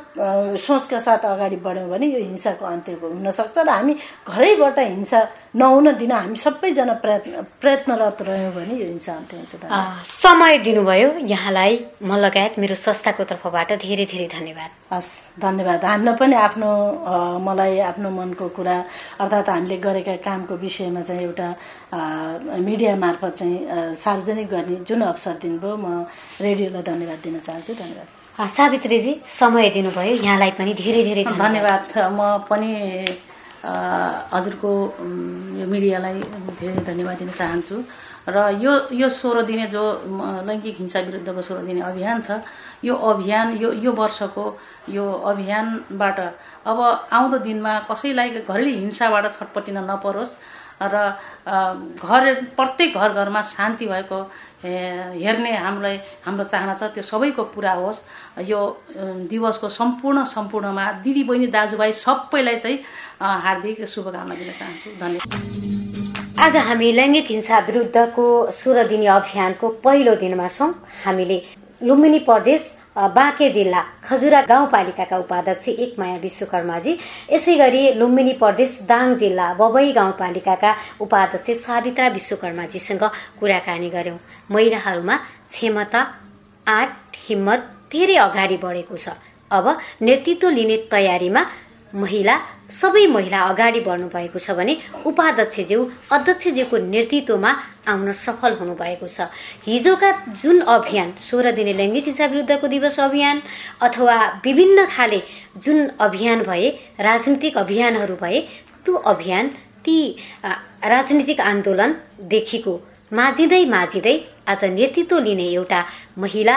सोचका 0.66 0.98
साथ 0.98 1.22
अगाडि 1.30 1.56
बढ्यौँ 1.62 1.88
भने 1.90 2.06
यो 2.10 2.20
हिंसाको 2.26 2.64
अन्त्य 2.66 2.98
हुनसक्छ 2.98 3.58
र 3.58 3.68
हामी 3.70 3.94
घरैबाट 4.26 4.78
हिंसा 4.78 5.20
नहुन 5.56 5.86
दिन 5.96 6.12
हामी 6.12 6.36
सबैजना 6.36 6.94
प्रयत्न 7.00 7.42
प्रयत्नरत 7.60 8.18
रह्यौँ 8.28 8.52
भने 8.52 8.74
यो 8.76 8.86
हिंसा 8.86 9.12
अन्त्य 9.12 9.36
हुन्छ 9.36 9.52
समय 10.04 10.58
दिनुभयो 10.66 11.08
यहाँलाई। 11.32 11.72
म 12.04 12.16
लगायत 12.24 12.58
मेरो 12.60 12.74
संस्थाको 12.76 13.24
तर्फबाट 13.24 13.72
धेरै 13.80 14.04
धेरै 14.12 14.28
धन्यवाद। 14.36 14.70
हस् 14.92 15.40
धन्यवाद। 15.40 15.84
हामीलाई 15.84 16.16
पनि 16.20 16.34
आफ्नो 16.36 16.70
मलाई 17.40 17.78
आफ्नो 17.90 18.08
मनको 18.10 18.48
कुरा 18.52 18.76
अर्थात् 19.20 19.48
हामीले 19.48 19.76
गरेका 19.80 20.16
कामको 20.26 20.54
विषयमा 20.60 21.00
चाहिँ 21.08 21.22
एउटा 21.24 21.48
मिडिया 22.68 22.96
मार्फत 22.96 23.32
चाहिँ 23.40 23.94
सार्वजनिक 23.96 24.48
गर्ने 24.52 24.76
जुन 24.84 25.00
अवसर 25.08 25.34
दिनुभयो 25.40 25.76
म 25.76 26.04
रेडियोलाई 26.40 26.82
धन्यवाद 26.84 27.18
दिन 27.24 27.38
चाहन्छु। 27.40 27.72
धन्यवाद। 27.80 28.08
सावित्रीजी 28.56 29.12
समय 29.40 29.70
दिनुभयो। 29.72 30.14
यहाँलाई 30.20 30.50
पनि 30.60 30.72
धेरै 30.76 31.02
धेरै 31.08 31.24
धन्यवाद। 31.24 31.80
म 32.12 32.44
पनि 32.44 32.72
हजुरको 33.66 34.70
यो 35.58 35.66
मिडियालाई 35.66 36.20
धेरै 36.60 36.82
धन्यवाद 36.88 37.16
दिन 37.18 37.30
चाहन्छु। 37.30 37.76
र 38.28 38.36
यो 38.62 38.72
यो 38.90 39.08
सोह्र 39.08 39.42
दिने 39.46 39.66
जो 39.70 39.82
लैङ्गिक 40.46 40.76
हिंसा 40.78 41.00
विरुद्धको 41.06 41.42
सोह्र 41.42 41.62
दिने 41.66 41.80
अभियान 41.90 42.22
छ 42.26 42.42
यो 42.84 42.94
अभियान 43.10 43.56
यो 43.62 43.72
यो 43.84 43.92
वर्षको 43.92 44.44
यो 44.90 45.04
अभियानबाट 45.30 46.18
अब 46.66 46.78
आउँदो 47.18 47.38
दिनमा 47.46 47.72
कसैलाई 47.90 48.28
घरेलु 48.42 48.70
हिंसाबाट 48.82 49.24
छटपटिन 49.34 49.78
नपरोस्। 49.90 50.36
र 50.82 50.96
घर 51.96 52.22
प्रत्येक 52.56 52.94
घर 52.94 53.12
घरमा 53.12 53.42
शान्ति 53.42 53.86
भएको 53.86 54.18
हेर्ने 54.64 55.56
हामीलाई 55.56 55.96
हाम्रो 56.26 56.44
चाहना 56.44 56.74
छ 56.74 56.82
त्यो 56.94 57.02
सबैको 57.02 57.42
पुरा 57.54 57.72
होस्। 57.72 58.02
यो 58.44 58.60
दिवसको 59.30 59.68
सम्पूर्ण 59.68 60.24
सम्पूर्णमा 60.26 60.84
दिदी 61.00 61.22
बहिनी 61.24 61.46
दाजुभाइ 61.48 61.92
सबैलाई 61.94 62.56
चाहिँ 62.56 62.78
हार्दिक 63.20 63.84
शुभकामना 63.84 64.34
दिन 64.34 64.50
चाहन्छु। 64.58 64.90
धन्यवाद। 65.00 66.40
आज 66.44 66.56
हामी 66.56 66.92
लैङ्गिक 66.92 67.26
हिंसा 67.30 67.58
विरुद्धको 67.66 68.24
सोह्र 68.52 68.86
दिने 68.88 69.06
अभियानको 69.16 69.68
पहिलो 69.84 70.14
दिनमा 70.16 70.48
छौँ। 70.48 70.72
हामीले 71.04 71.38
लुम्बिनी 71.82 72.18
प्रदेश 72.28 72.62
बाँके 72.96 73.48
जिल्ला 73.52 73.82
खजुरा 74.04 74.40
गाउँपालिकाका 74.42 75.16
उपाध्यक्ष 75.18 75.68
एकमाया 75.68 76.16
विश्वकर्माजी 76.18 76.92
यसै 77.32 77.56
गरी 77.58 77.82
लुम्बिनी 77.94 78.32
प्रदेश 78.40 78.78
दाङ 78.88 79.14
जिल्ला 79.20 79.52
बबई 79.54 79.92
गाउँपालिकाका 79.92 80.70
उपाध्यक्ष 81.00 81.50
सावित्रा 81.64 82.08
विश्वकर्माजीसँग 82.08 83.04
कुराकानी 83.40 83.88
गर्यौं। 83.90 84.18
महिलाहरूमा 84.50 85.16
क्षमता 85.50 86.00
आँट 86.66 86.90
हिम्मत 87.28 87.60
धेरै 87.92 88.16
अगाडि 88.16 88.56
बढेको 88.64 88.96
छ। 88.96 89.08
अब 89.50 89.66
नेतृत्व 90.02 90.48
लिने 90.48 90.76
तयारीमा 90.90 91.42
महिला 91.94 92.36
सबै 92.70 93.06
महिला 93.06 93.40
अगाडि 93.42 93.80
बढ्नु 93.80 94.08
भएको 94.08 94.38
छ 94.38 94.50
भने 94.58 94.76
उपाध्यक्षज्यू 95.06 95.80
अध्यक्षज्यूको 96.12 96.76
नेतृत्वमा 96.86 97.50
आउन 97.88 98.12
सफल 98.12 98.52
हुनुभएको 98.60 99.06
छ। 99.06 99.28
हिजोका 99.66 100.10
जुन 100.42 100.60
अभियान 100.68 101.12
सोह्र 101.20 101.52
दिने 101.52 101.72
लैङ्गिक 101.72 102.04
हिंसा 102.04 102.26
विरुद्धको 102.26 102.66
दिवस 102.68 102.98
अभियान 103.00 103.42
अथवा 103.80 104.16
विभिन्न 104.44 104.86
खाले 104.86 105.20
जुन 105.64 105.78
अभियान 106.00 106.42
भए 106.42 106.68
राजनीतिक 107.00 107.58
अभियानहरू 107.58 108.16
भए 108.22 108.40
त्यो 108.84 108.94
अभियान 109.12 109.48
ती 109.84 109.96
राजनीतिक 110.92 111.40
आन्दोलनदेखिको 111.42 112.74
माझिँदै 113.12 113.64
माझिँदै 113.66 114.16
आज 114.48 114.64
नेतृत्व 114.74 115.18
लिने 115.20 115.46
एउटा 115.52 115.80
महिला 116.18 116.56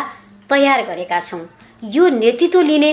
तयार 0.49 0.81
गरेका 0.85 1.19
छौँ। 1.21 1.45
यो 1.83 2.07
नेतृत्व 2.09 2.61
लिने 2.61 2.91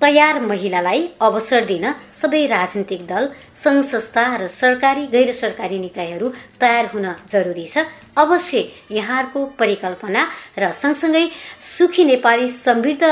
तयार 0.00 0.40
महिलालाई 0.42 1.00
अवसर 1.20 1.64
दिन 1.64 1.84
सबै 2.14 2.44
राजनीतिक 2.46 3.02
दल 3.06 3.28
सङ्घ 3.54 3.82
संस्था 3.84 4.24
र 4.36 4.46
सरकारी 4.50 5.06
गैर 5.06 5.32
सरकारी 5.34 5.78
निकायहरू 5.78 6.28
तयार 6.60 6.86
हुन 6.92 7.06
जरुरी 7.32 7.66
छ। 7.66 7.84
अवश्य 8.16 8.64
यहाँहरूको 8.90 9.44
परिकल्पना 9.58 10.22
र 10.58 10.72
सँगसँगै 10.74 11.24
सुखी 11.68 12.04
नेपाली 12.04 12.48
समृद्ध 12.48 13.04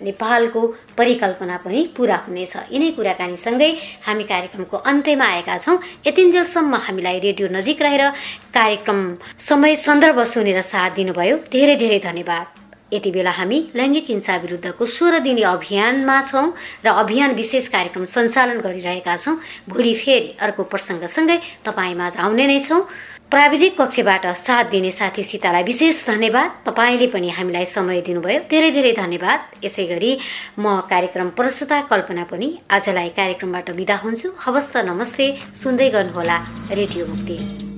नेपालको 0.00 0.60
परिकल्पना 0.98 1.56
पनि 1.64 1.80
पूरा 1.96 2.16
हुनेछ। 2.26 2.54
यिनै 2.70 2.90
कुराकानीसँगै 2.94 3.70
हामी 4.06 4.24
कार्यक्रमको 4.24 4.76
अन्त्यमा 4.90 5.26
आएका 5.26 5.58
छौँ। 5.58 5.76
यतिन्जेलसम्म 6.06 6.74
हामीलाई 6.86 7.18
रेडियो 7.18 7.48
नजिक 7.50 7.82
रहेर 7.82 8.04
कार्यक्रम 8.54 9.00
समय 9.48 9.76
सन्दर्भ 9.76 10.22
सुनेर 10.34 10.62
साथ 10.62 10.90
दिनुभयो। 10.94 11.36
धेरै 11.50 11.76
धेरै 11.82 11.98
धन्यवाद। 12.06 12.46
यति 12.92 13.10
बेला 13.10 13.30
हामी 13.30 13.58
लैङ्गिक 13.76 14.06
हिंसा 14.08 14.36
विरुद्धको 14.36 14.86
सोह्र 14.86 15.18
दिने 15.20 15.42
अभियानमा 15.44 16.20
छौँ 16.22 16.46
र 16.84 16.88
अभियान 16.88 17.34
विशेष 17.34 17.68
कार्यक्रम 17.68 18.04
सञ्चालन 18.04 18.60
गरिरहेका 18.60 19.16
छौँ। 19.16 19.36
भोलि 19.68 19.94
फेरि 19.94 20.36
अर्को 20.40 20.62
प्रसङ्गसँगै 20.72 21.38
तपाईँमा 21.66 22.06
आउने 22.18 22.46
नै 22.46 22.60
छौँ। 22.60 22.82
प्राविधिक 23.28 23.76
कक्षबाट 23.80 24.26
साथ 24.40 24.64
दिने 24.72 24.90
साथी 24.90 25.22
सीतालाई 25.22 25.62
विशेष 25.62 26.06
धन्यवाद। 26.06 26.64
तपाईँले 26.64 27.06
पनि 27.12 27.28
हामीलाई 27.28 27.64
समय 27.68 28.00
दिनुभयो। 28.00 28.40
धेरै 28.48 28.70
धेरै 28.72 28.92
धन्यवाद। 28.96 29.40
यसै 29.64 29.84
गरी 29.84 30.12
म 30.58 30.80
कार्यक्रम 30.88 31.28
प्रस्तुता 31.36 31.80
कल्पना 31.92 32.24
पनि 32.24 32.48
आजलाई 32.72 33.08
कार्यक्रमबाट 33.20 33.70
विदा 33.76 33.96
हुन्छु। 34.00 34.28
हवस् 34.32 34.72
त 34.72 34.76
नमस्ते। 34.88 35.26
सुन्दै 35.60 35.88
गर्नुहोला 35.92 36.36
रेडियो 36.72 37.04
मुक्ति। 37.04 37.77